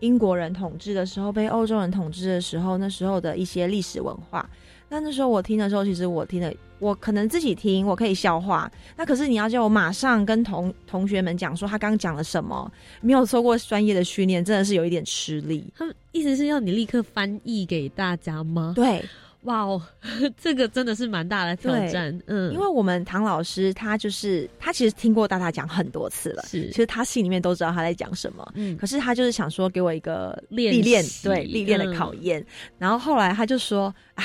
[0.00, 4.48] 英国人统治的时候，被欧洲人统治的时候，那时候的一些历史文化。
[4.92, 6.54] 那那时候我听的时候，其实我听的。
[6.78, 8.68] 我可能自己听，我可以消化。
[8.96, 12.68] 那可是你要叫我马上跟同同学们讲说他刚刚讲了什么，
[13.00, 15.64] 没有受过专业的训练，真的是有一点吃力。
[15.78, 18.72] 他们意思是要你立刻翻译给大家吗？
[18.74, 19.00] 对，
[19.42, 19.80] 哇哦，
[20.36, 22.20] 这个真的是蛮大的挑战。
[22.26, 28.52] 嗯，因为我们唐老师他就是他其实听过大大讲很多次了，是，其实他心里面都知道他在讲什么。
[28.56, 32.44] 嗯，可是他就是想说给我一个历练，对历练的考验。
[32.76, 34.24] 然后后来他就说啊。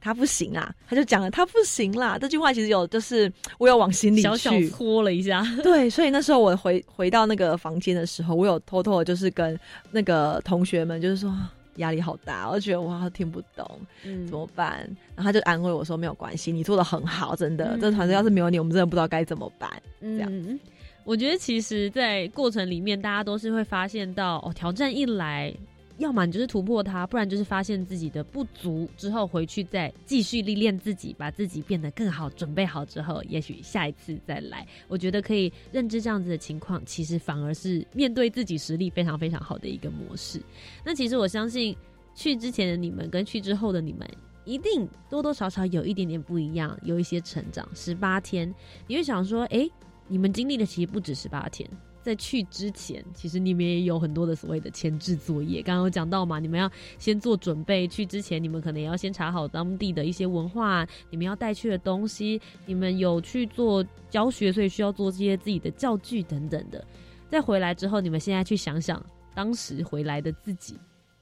[0.00, 2.16] 他不行啊，他就讲了他不行啦。
[2.18, 5.44] 这句话其实有，就是我有往心里去小小搓了一下。
[5.62, 9.58] 对，所以那时候我回回到那个房间的时候，我有偷偷的，就是跟
[9.90, 11.34] 那个同学们，就是说
[11.76, 14.78] 压力好大，我觉得哇听不懂，怎么办？
[15.14, 19.70] 然后他就安慰我说没有关系，你做的很好，真的，这团队要是没有你，我们真的不知道该怎么办。
[20.00, 20.58] 这样，
[21.04, 25.52] 我觉得其实，在过程里面，大家都是会发现到哦，挑战一来。
[25.98, 32.30] 要么你就是突破它，不然就是发现自己的不足之后，回去再继续历练自己，把自己变得更好。
[32.30, 34.66] 准备好之后，也许下一次再来。
[34.86, 40.40] 我觉得可以认知这样子的情况，其实反而是面对自己实力非常非常好的一个模式。
[40.84, 41.76] 那其实我相信，
[42.14, 44.08] 去之前的你们跟去之后的你们，
[44.44, 47.68] 一定多多少少有一点点不一样，有一些成长。
[47.74, 48.54] 十八天，
[48.86, 49.68] 你会想说，哎，
[50.06, 51.68] 你们经历的其实不止十八天。
[52.02, 55.60] 在去之前，其实你们也有很多的所谓的前置作业。
[55.62, 57.86] 刚刚有讲到嘛，你们要先做准备。
[57.86, 62.40] 去之前，你们可能也要先查好当地的一些文化，你们要带去的东西。
[62.64, 66.82] 你们有去做教学，所以需要做这些自己的教具等等的。
[67.28, 70.78] 再回来之后，你们现在去想想，当时回来的自己，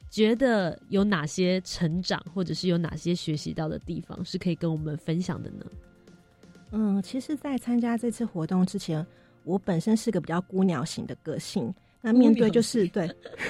[0.08, 5.66] 觉得有哪些成长，或者是有哪些学习到的地方，是可以跟我们分享的呢？
[6.72, 9.04] 嗯，其实，在参加这次活动之前。
[9.46, 13.08] 我本身是个比较孤鸟型的个性，那面对就是对，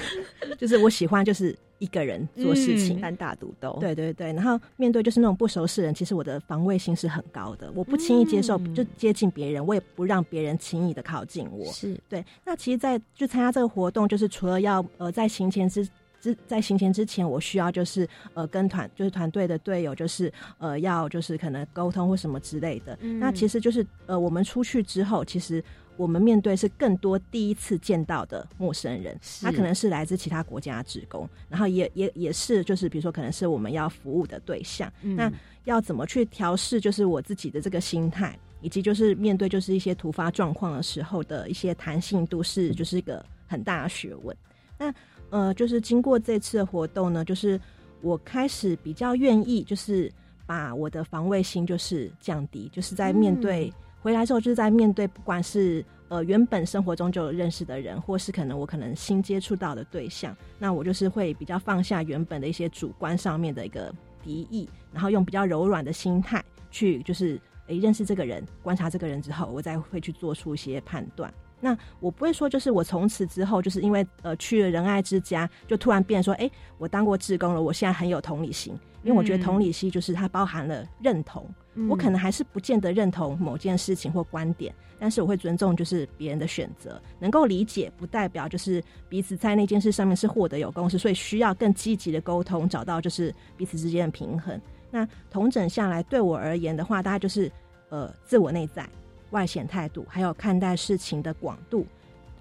[0.57, 3.75] 就是我喜欢就是一个人做事情，单打独斗。
[3.81, 11.65] 对对对，然后面对就是那种不熟识人，其实我的防卫心是很高的，我不轻易接受就接近别人，我也不让别人轻易的靠近我。
[11.73, 12.23] 是对。
[12.45, 15.87] 那其实，在就参加这个活动，就是除了要呃在行前之。
[16.19, 22.97] 之在行前之前，我需要就是呃跟团就是团队的队友就是呃要就是可能沟通或什么之类的。
[23.19, 25.63] 那其实就是呃我们出去之后，其实
[25.97, 34.91] 我们面对是更多第一次见到的陌生人，他可能是来自其他国家职工，然后也也也是就是比如说可能是我们要服务的对象。
[35.01, 35.31] 那
[35.65, 44.37] 要怎么去调试就是我自己的这个心态，以及就是面对就是一些突发状况的时候的一些弹性度，是就是一个很大的学问。
[44.77, 44.93] 那
[45.29, 47.59] 呃，就是经过这次的活动呢，就是
[48.01, 50.11] 我开始比较愿意，就是
[50.45, 53.73] 把我的防卫心就是降低，就是在面对。
[54.07, 63.93] 回来之后就是在面对不管是呃原本生活中就有认识的人，或是可能我可能新接触到的对象，那我就是会比较放下原本的一些主观上面的一个
[64.23, 66.41] 敌意，然后用比较柔软的心态
[66.71, 71.29] 去就是诶认识这个人，观察这个人之后，我再会去做出一些判断。
[71.59, 78.73] 那我不会说，就是我从此之后，就是因为呃去了仁爱之家，就突然变说，哎，我当过志工了，我现在很有同理心。
[79.03, 81.45] 因为我觉得同理心就是它包含了认同，
[81.89, 94.59] 我可能还是不见得认同某件事情或观点，但是我会尊重就是别人的选择，能够理解不代表就是彼此在那件事上面是获得有共识，所以需要更积极的沟通，找到就是彼此之间的平衡。
[94.89, 97.51] 那同整下来，对我而言的话，大概就是
[97.89, 98.87] 呃自我内在。
[99.31, 101.85] 外显态度，还有看待事情的广度，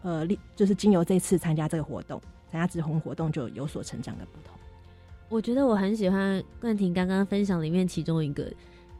[0.03, 0.25] 呃，
[0.55, 4.57] 就是经由这次参加这个活动，参加直红活动就有所成长的不同。
[5.29, 8.49] 我觉得我很喜欢冠廷刚刚分享里面其中一个，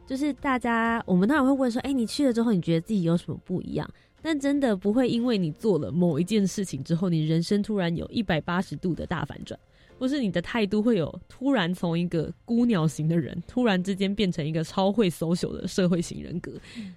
[0.07, 3.87] 就是大家我们当然会问说，哎，你去了之后，你觉得自己有什么不一样？
[4.21, 9.59] 但真的不会因为你做了某一件事情之后，你人生突然有一百八十度的大反转。
[9.99, 16.51] 或是你的态度会有突然从一个孤鸟型的人，突然之间变成一个超会 social 的社会型人格，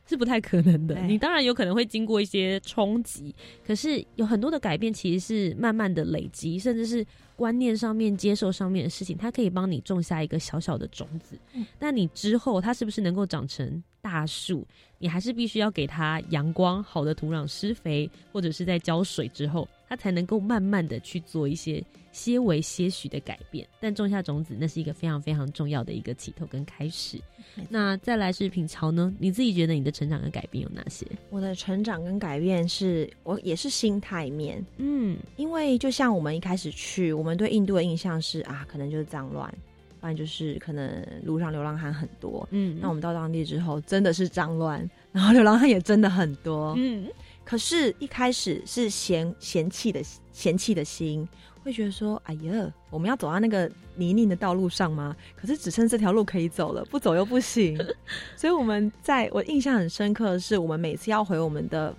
[0.07, 1.01] 是不太可能的。
[1.03, 3.35] 你当然有可能会经过一些冲击，
[3.67, 7.05] 可是有很多的改变其实是慢慢的累积，甚至是
[7.37, 11.39] 观念上面、接受上面的事情，它可以帮你种下一个小小的种子。
[11.79, 14.67] 但你之后它是不是能够长成大树，
[15.01, 19.67] 你还是必须要给它阳光、好的土壤、施肥，或者是在浇水之后。
[19.89, 21.83] 它才能够慢慢的去做一些
[22.13, 27.21] 些微些许的改变，但种下种子，那是一个非常非常重要的一个起头跟开始。
[27.69, 29.13] 那再来是品潮呢？
[29.19, 31.05] 你自己觉得你的成长跟改变有哪些？
[31.31, 39.53] 我的成长跟改变是我也是心态面，嗯，因为就像我们一开始去，我们对印度的印象是啊，可能就是脏乱，
[40.01, 47.07] 不然就是可能路上流浪汉很多，嗯，那我们到当地之后，真的是脏乱，然后流浪汉也真的很多，嗯。
[47.43, 51.29] 可是，一开始是嫌嫌弃的嫌弃的心，
[51.65, 57.77] 会觉得说：“哎呀，我们要走到那个泥泞的道路上吗？”可是只剩这条路可以走了，不走又不行。
[58.37, 61.93] 所以我们在我印象很深刻的是，我们每次要回我们的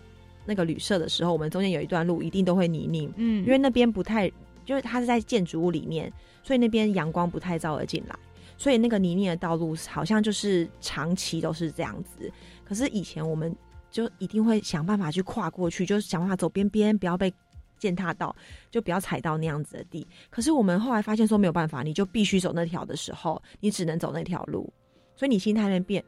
[0.45, 4.31] 那个旅社的时候，我们中间有一段路一定都会泥泞，嗯，因为那边不太，
[4.71, 6.11] 就是它是在建筑物里面，
[6.43, 8.15] 所以那边阳光不太照得进来，
[8.57, 12.31] 所以那个泥泞的道路好像就是长期都是这样子。
[12.63, 13.55] 可是以前我们。
[13.91, 17.33] 就一定会想办法去跨过去，就是想办法走边边，不要被
[17.77, 18.33] 践踏到，
[18.69, 20.07] 就不要踩到那样子的地。
[20.29, 24.71] 可是我们后来发现说没有办法，你就必须走那条的时候，你只能走那条路。
[25.13, 26.01] 所以你心态面变，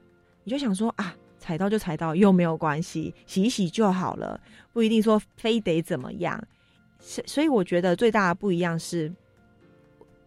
[0.45, 4.39] 你就想说啊，踩到就踩到，又没有关系，洗一洗就好了，
[4.71, 6.41] 不一定说非得怎么样。
[7.03, 9.11] 所以我觉得最大的不一样是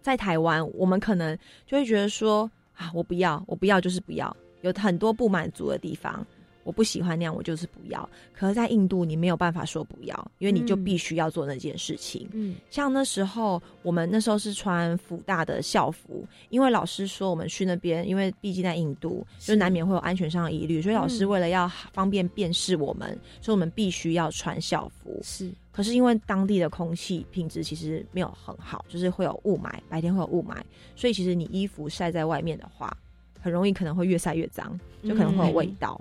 [0.02, 6.24] 在台湾，我们可能就会觉得说啊，我不要，我不要就是不要，有很多不满足的地方。
[6.62, 8.10] 我不喜欢那样，我就是不要。
[8.34, 12.28] 可是，在印度，你没有办法说不要，因为你就必须要做那件事情。
[12.32, 25.20] 嗯，像那时候，我们那时候是穿福大的校服，因为老师说我们去那边，因为毕竟在印度，就难免会有安全上的疑虑，所以老师为了要方便辨识我们，所以我们必须要穿校服。
[25.22, 30.56] 是，可是因为当地的空气品质其实没有很好，就是会有雾霾，白天会有雾霾，
[30.96, 32.96] 所以其实你衣服晒在外面的话，
[33.42, 36.00] 很容易可能会越晒越脏，就可能会有味道。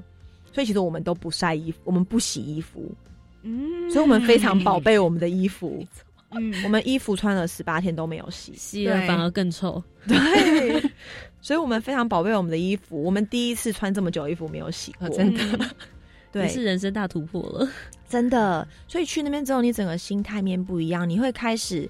[0.54, 2.90] 所以其实我们都不晒衣服，我们不洗衣服，
[3.42, 5.86] 嗯，所以我们非常宝贝我们的衣服，
[6.30, 10.82] 嗯，我们衣服穿了十八天都没有洗，洗了反而更臭，对，
[11.42, 15.76] 所以我们非常宝贝我们的衣服，我们第一次穿这么久衣服没有洗过，真的，
[16.42, 17.70] 对，是人生大突破了，
[18.10, 18.68] 真的。
[18.88, 21.90] 所以去那边之后，你整个心态面不一样，你会开始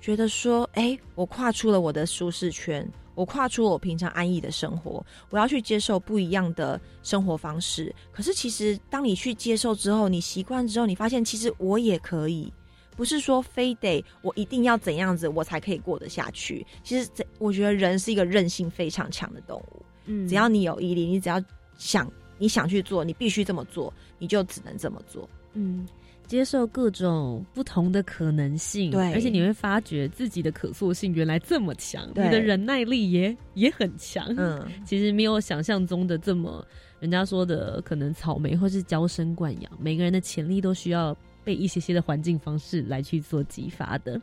[0.00, 2.86] 觉得说，哎，我跨出了我的舒适圈。
[3.14, 7.90] 我跨出了我平常安逸的生活，我要去接受不一样的生活方式。
[8.12, 12.52] 可是，其实当你去接受之后，你习惯之后，你发现其实我也可以，
[12.94, 16.66] 不是说非得我一定要怎样子我才可以过得下去。
[16.84, 19.82] 其实，这我觉得人是一个韧性非常强的动物。
[20.04, 21.42] 嗯，只要你有毅力，你只要
[21.78, 25.28] 想你想去做，你必须这么做，你就只能这么做。
[25.54, 25.86] 嗯。
[26.26, 34.26] 接受各种不同的可能性，对，而且你会发觉自己的可塑性原来这么强，你的忍耐力也也很强。
[34.36, 36.66] 嗯，其实没有想象中的这么，
[36.98, 41.16] 人家说的可能草莓或是娇生惯养，每个人的潜力都需要
[41.46, 44.20] 被一些些的环境方式来去做激发的。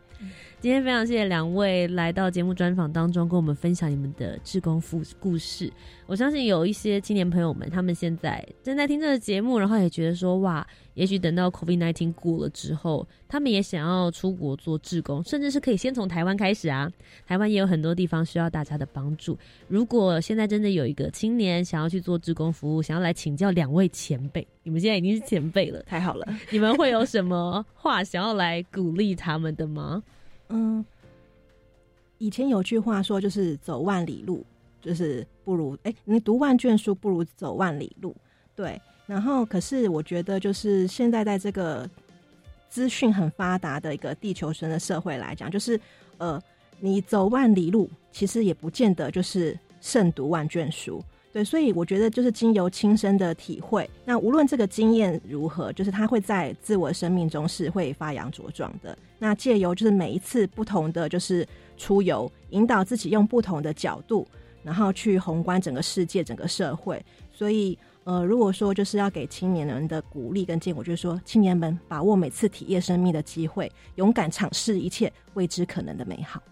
[0.60, 5.72] 今天非常谢谢两位来到节目专访当中，跟我们分享你们的志工故故事。
[6.06, 10.68] 我相信有一些青年朋友们，他们现在正在听这个节目，然后也觉得说哇。
[10.96, 16.91] 也许等到 COVID-19 过了之后，他们也想要出国做志工，甚至是可以先从台湾开始啊。
[17.26, 19.38] 台湾也有很多地方需要大家的帮助。
[19.68, 26.28] 如果现在真的有一个青年想要去做志工服务，想要来请教两位前辈，你们现在已经是前辈了，太好了。
[26.52, 30.04] 你们会有什么话想要来鼓励他们的吗？
[30.50, 30.86] 嗯，
[32.20, 34.46] 以前有句话说，就是走万里路，
[34.82, 38.16] 就是不如哎，你读万卷书不如走万里路。
[38.56, 41.89] 对，然后可是我觉得，就是现在在这个
[42.70, 45.80] 资讯很发达的一个地球村的社会来讲，就是
[46.18, 46.41] 呃，
[46.80, 51.04] 你走万里路，其实也不见得就是胜读万卷书。
[51.34, 58.95] 对，所以我觉得就是经由亲身的体会，那无论这个经验如何，就是它会在自我生命中是会发扬茁壮的。
[59.18, 64.28] 那借由就是每一次不同的就是出游，引导自己用不同的角度，
[64.62, 67.04] 然后去宏观整个世界、整个社会。
[67.34, 67.76] 所以，
[68.06, 76.43] 呃，如果说就是要给青年人的鼓励跟建议，我就说，青年们把握每次体验生命的机会，勇敢尝试一切未知可能的美好。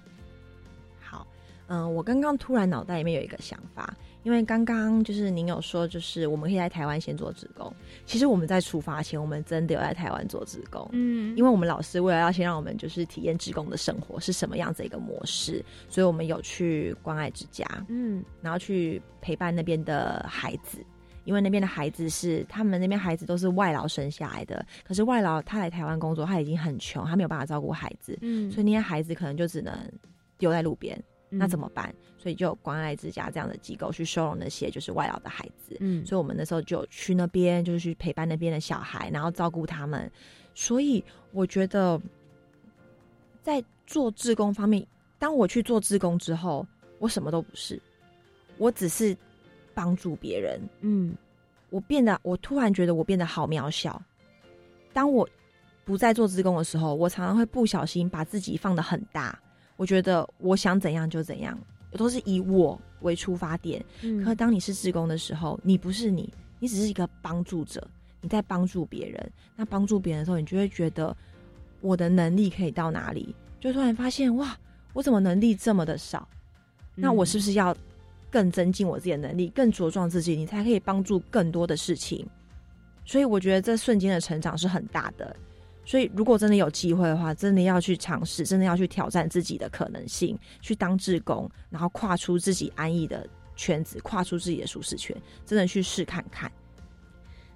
[1.00, 1.28] 好，
[1.68, 3.94] 嗯，我刚刚突然脑袋里面有一个想法。
[4.24, 7.74] 因为刚刚就是您有说，就是我们可以在台湾先做职工。
[8.06, 10.88] 其实我们在出发前，我们真的有在台湾做职工。
[10.92, 20.78] 嗯，因为我们老师为了要先让我们就是体验职工的生活是什么样子一个模式，所以我们有去关爱之家，嗯，然后去陪伴那边的孩子。
[21.24, 29.74] 因为那边的孩子是他们那边孩子都是外劳生下来的，可是外劳他来台湾工作，他已经很穷，他没有办法照顾孩子，嗯，所以那些孩子可能就只能
[30.38, 31.02] 丢在路边。
[31.34, 31.96] 那怎么办？
[32.18, 35.78] 所以就关爱之家这样的机构去收容那些就是外劳的孩子。
[35.80, 40.12] 嗯，所以我们那时候就去那边，就是去陪伴那边的小孩，然后照顾他们。
[40.54, 41.02] 所以
[41.32, 41.98] 我觉得，
[43.42, 44.86] 在做志工方面，
[45.18, 46.68] 当我去做志工之后，
[47.00, 47.82] 我什么都不是，
[48.58, 49.16] 我只是
[49.82, 50.62] 帮助别人。
[50.82, 51.16] 嗯，
[51.72, 54.00] 我变得，我突然觉得我变得好渺小。
[54.94, 55.28] 当我
[55.84, 59.40] 不再做职工的时候，我常常会不小心把自己放得很大。
[59.78, 61.58] 我觉得我想怎样就怎样，
[61.94, 63.84] 都是以我为出发点。
[64.24, 67.82] 可当你是职工的时候，你不是你，你只是一个帮助者，
[68.22, 69.32] 你在帮助别人。
[69.56, 71.18] 那帮助别人的时候，你就会觉得
[71.80, 73.36] 我的能力可以到哪里？
[73.60, 74.56] 就突然发现，哇，
[74.94, 76.28] 我怎么能力这么的少？
[76.94, 77.76] 那我是不是要
[78.32, 82.26] 更增进我自己的能力，更茁壮自己，你才可以帮助更多的事情？
[83.06, 85.36] 所以我觉得这瞬间的成长是很大的。
[85.84, 96.50] 所以，如果真的有机会的话，真的要去尝试，真的要去挑战自己的可能性，去当志工，然后跨出自己安逸的圈子，跨出自己的舒适圈，真的去试看看。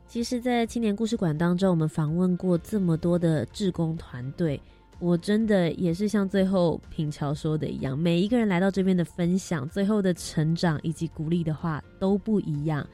[0.07, 4.59] 其实，在青年故事馆当中，我们访问过这么多的志工团队，
[4.99, 12.87] 我真的也是像最后品乔说的一样，每一个人来到这边的分享，最后的成长以及鼓励的话都不一样。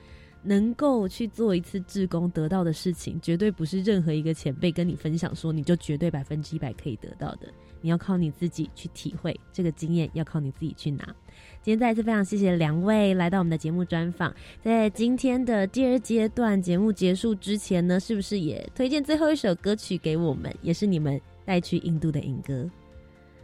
[0.43, 7.47] 能够去做一次志工得到的事情，绝对不是任何一个前辈跟你分享说，你就绝对百分之一百可以得到的。
[7.79, 11.03] 你要靠你自己去体会这个经验，要靠你自己去拿。
[11.61, 14.33] 今天再一次非常谢谢两位来到我们的节目专访。
[14.63, 22.69] 在今天的第二阶段节目结束之前呢，是不是也推荐最后一首歌曲给我们，也是你们带去印度的影歌？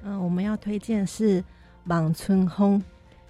[0.03, 1.41] 嗯，我们要推荐是
[1.85, 2.79] 《望春风》。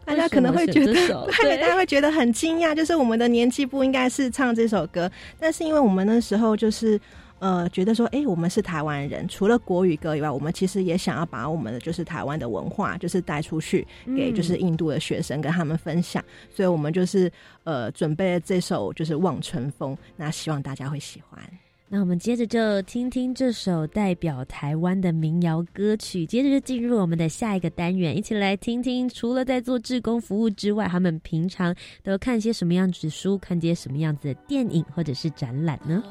[0.05, 0.93] 大家可能会觉得，
[1.41, 6.97] 对，大家会觉得很惊讶，就是我们的年纪不应该是唱这首歌，但是因为我们那时候就是
[7.39, 17.29] 呃觉得说，哎，我们是台湾人，除了国语歌以外，我们其实也想要把我们的就是台湾的文化，就是带出去给就是印度的学生跟他们分享，所以我们就是
[17.65, 21.37] 呃准备了这首就是《望春风》，那希望大家会喜欢。
[21.89, 31.73] 那我们接着就听听这首代表台湾的民谣歌曲，接着就进入我们的下一个单元，一起来听听除了在做志工服务之外，他们平常
[32.03, 36.03] 都看些什么样子的书，看些什么样子的电影或者是展览呢？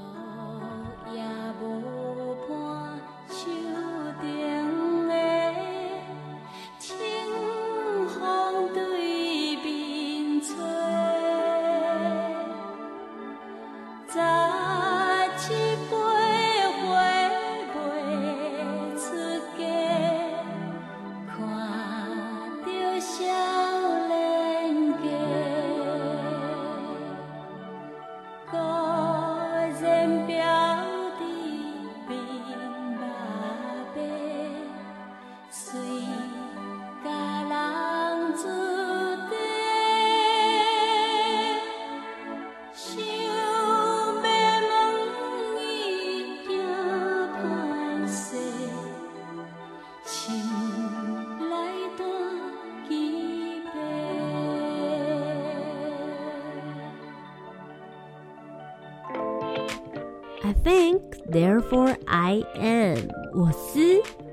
[61.69, 63.09] For I am。
[63.35, 63.81] 我思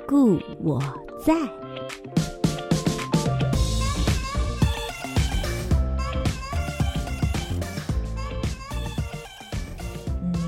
[0.07, 0.79] 故我
[1.25, 1.33] 在。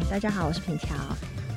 [0.08, 0.96] 大家好，我是品乔。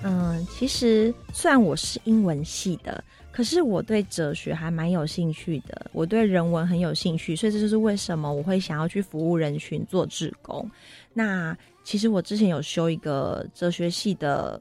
[0.02, 10.66] 嗯，其实虽然我是英文系的，可是我对哲学还蛮有兴趣的，我对人文很有兴趣，所以这就是为什么我会想要去服务人群做志工。
[11.12, 11.54] 那
[11.84, 14.58] 其实我之前有修一个哲学系的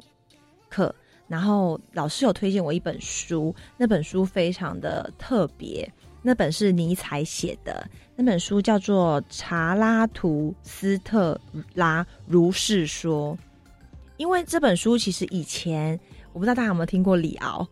[0.78, 0.93] 课，
[1.28, 11.39] 然后老师有推荐我一本书，那本书非常的特别，那本是尼采写的，那本书叫做《查拉图斯特
[11.73, 13.36] 拉如是说》。
[14.17, 15.99] 因为这本书其实以前
[16.34, 17.67] 我不知道大家有没有听过李敖，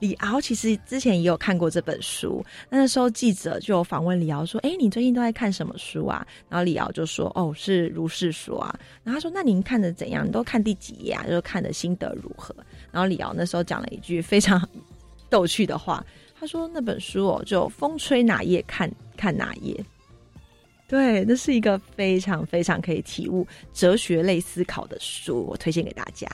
[0.00, 2.44] 李敖其实之前也有看过这本书。
[2.68, 10.26] 那时候记者就访问李敖说：“哎，你最近都在看什么书啊？”然后李敖就说：“哦，是如是说啊。”然后他说：“那您看的怎样？
[10.26, 11.24] 你都看第几页啊？
[11.26, 12.54] 就是看的心得如何？”
[12.92, 14.68] 然后李敖那时候讲了一句非常
[15.30, 16.04] 逗趣的话，
[16.38, 19.82] 他说：“那本书哦，就风吹哪页看看哪页。”
[20.86, 26.28] 对，那是一个非常非常可以体悟哲学类思考的书，我推荐给大家。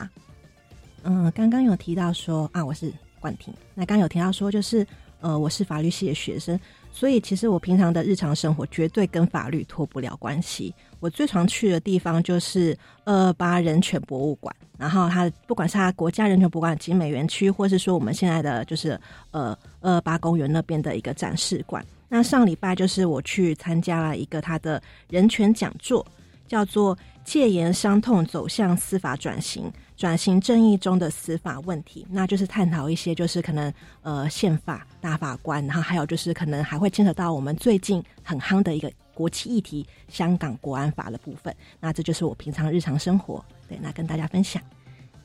[1.04, 3.54] 嗯，刚刚有提到说啊，我是冠廷。
[3.74, 4.84] 那刚有提到说，就是
[5.20, 6.58] 呃，我是法律系的学生，
[6.90, 10.74] 所以其实我平常的日常生活绝对跟法律脱不了关系。
[10.98, 18.98] 我最常去的地方就是二八人权博物馆，然后它不管是它国家人权博物馆集美园区，或是说我们现在的就是
[19.30, 21.84] 呃二八公园那边的一个展示馆。
[22.08, 26.04] 那上礼拜就是我去参加了一个他的人权讲座，
[26.48, 29.70] 叫做《戒严伤痛走向司法转型，
[30.00, 33.70] 转型正义中的司法问题》，那就是探讨一些就是可能
[34.00, 41.54] 呃宪法大法官，然后还有就是可能还会牵扯到我们最近很夯的一个国际议题——香港国安法的部分。
[41.78, 44.62] 那这就是我平常日常生活，对，那跟大家分享。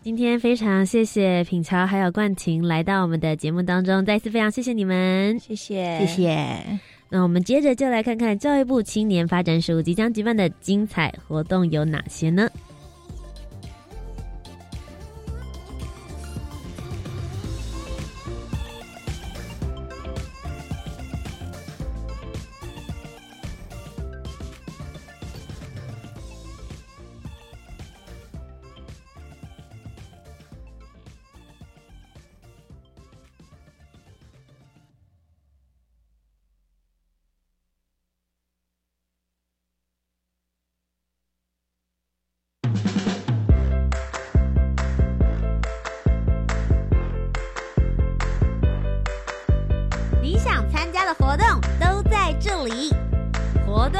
[0.04, 6.80] 今天非常谢谢品乔还有冠廷来到我们的节目当中，再次非常谢谢你们，谢谢谢谢。
[7.08, 12.50] 那我们接着就来看看教育部青年发展署即将举办的精彩活动有哪些呢？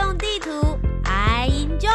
[0.06, 1.90] 活动地图 I enjoy。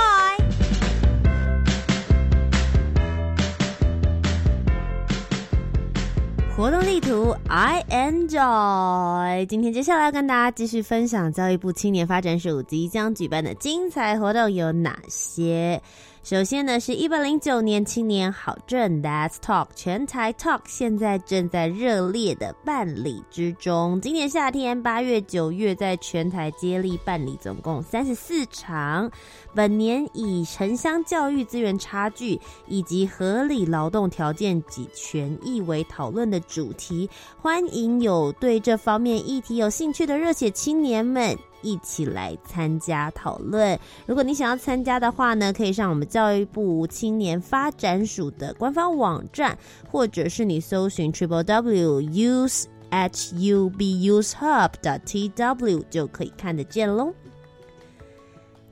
[6.57, 9.47] 活动地图 I enjoy。
[9.47, 15.81] 今天接下来要跟大家继续分享教育部青年发展署即将举办的精彩活动有哪些。
[16.23, 23.99] 首先呢，是一百零九年青年好证 That's Talk 全台 Talk，现在正在热烈的办理之中。
[24.03, 29.11] 今年夏天八月、九月在全台接力办理，总共三十四场。
[29.55, 37.09] 本年以城乡教育资源差距以及合理劳动条件及权益为讨论的主题，
[37.41, 41.37] 欢迎有对这方面议题有兴趣的热血青年们。
[41.63, 43.79] 一起来参加讨论。
[44.07, 49.57] 如果你想要参加的话呢，可以上我们教育部青年发展署的官方网站，
[49.91, 57.13] 或者是你搜寻 triple w use h u b use hub dot t w 就可以看得见喽。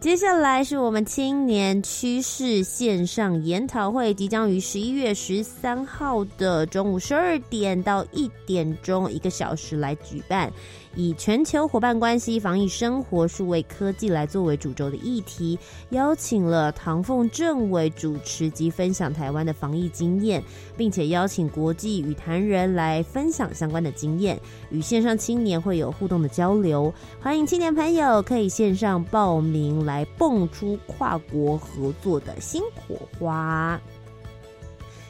[0.01, 10.53] 接下来是我们青年趋势线上研讨会，即将于十一月十三号的中午十二点到一点钟，一个小时来举办。
[10.99, 15.57] 以全球伙伴关系、防疫生活、数位科技来作为主轴的议题，
[15.91, 20.43] 邀请了唐凤政委主持及分享台湾的防疫经验，
[20.77, 24.37] 并且邀请国际与谈人来分享相关的经验，
[24.71, 26.93] 与线上青年会有互动的交流。
[27.21, 33.81] 欢迎青年朋友可以线上报名来蹦出跨国合作的新火花。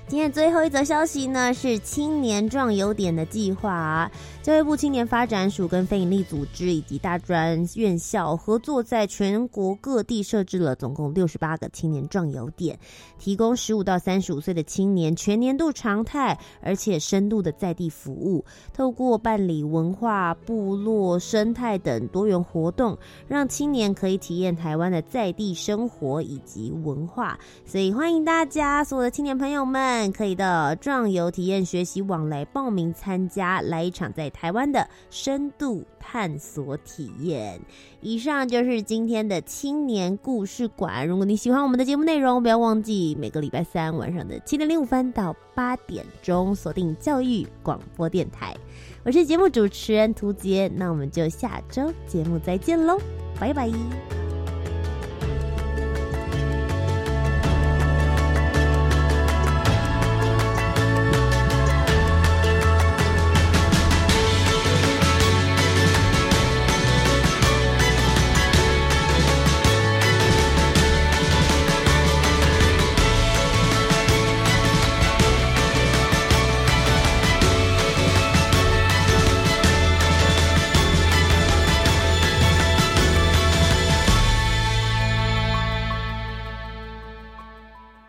[0.08, 4.10] 今天最后一则消息呢，是青年壮游点的计划。
[4.42, 12.78] 教育部青年发展署跟非营利组织以及大专院校合作，在全国各地设置了总共六十八个青年壮游点，
[13.18, 18.42] 提供十五到三十五岁的青年全年度常态而且深度的在地服务。
[18.72, 22.96] 透过办理文化、部落、生态等多元活动，
[23.28, 27.38] 让青年可以体验台湾的在地生活以及文化。
[27.66, 34.28] 所以欢迎大家所有的青年朋友们，可以到壮游体验学习网来报名参加，来一场在。
[34.38, 37.60] 台湾的深度探索体验。
[38.00, 41.08] 以上就是今天的青年故事馆。
[41.08, 48.54] 如果你喜欢我们的节目内容，不要忘记每个礼拜三晚上的七点零五分到八点钟锁定教育广播电台。
[49.02, 52.98] 我是节目主持人涂杰，那我们就下周节目再见喽，
[53.40, 54.27] 拜拜。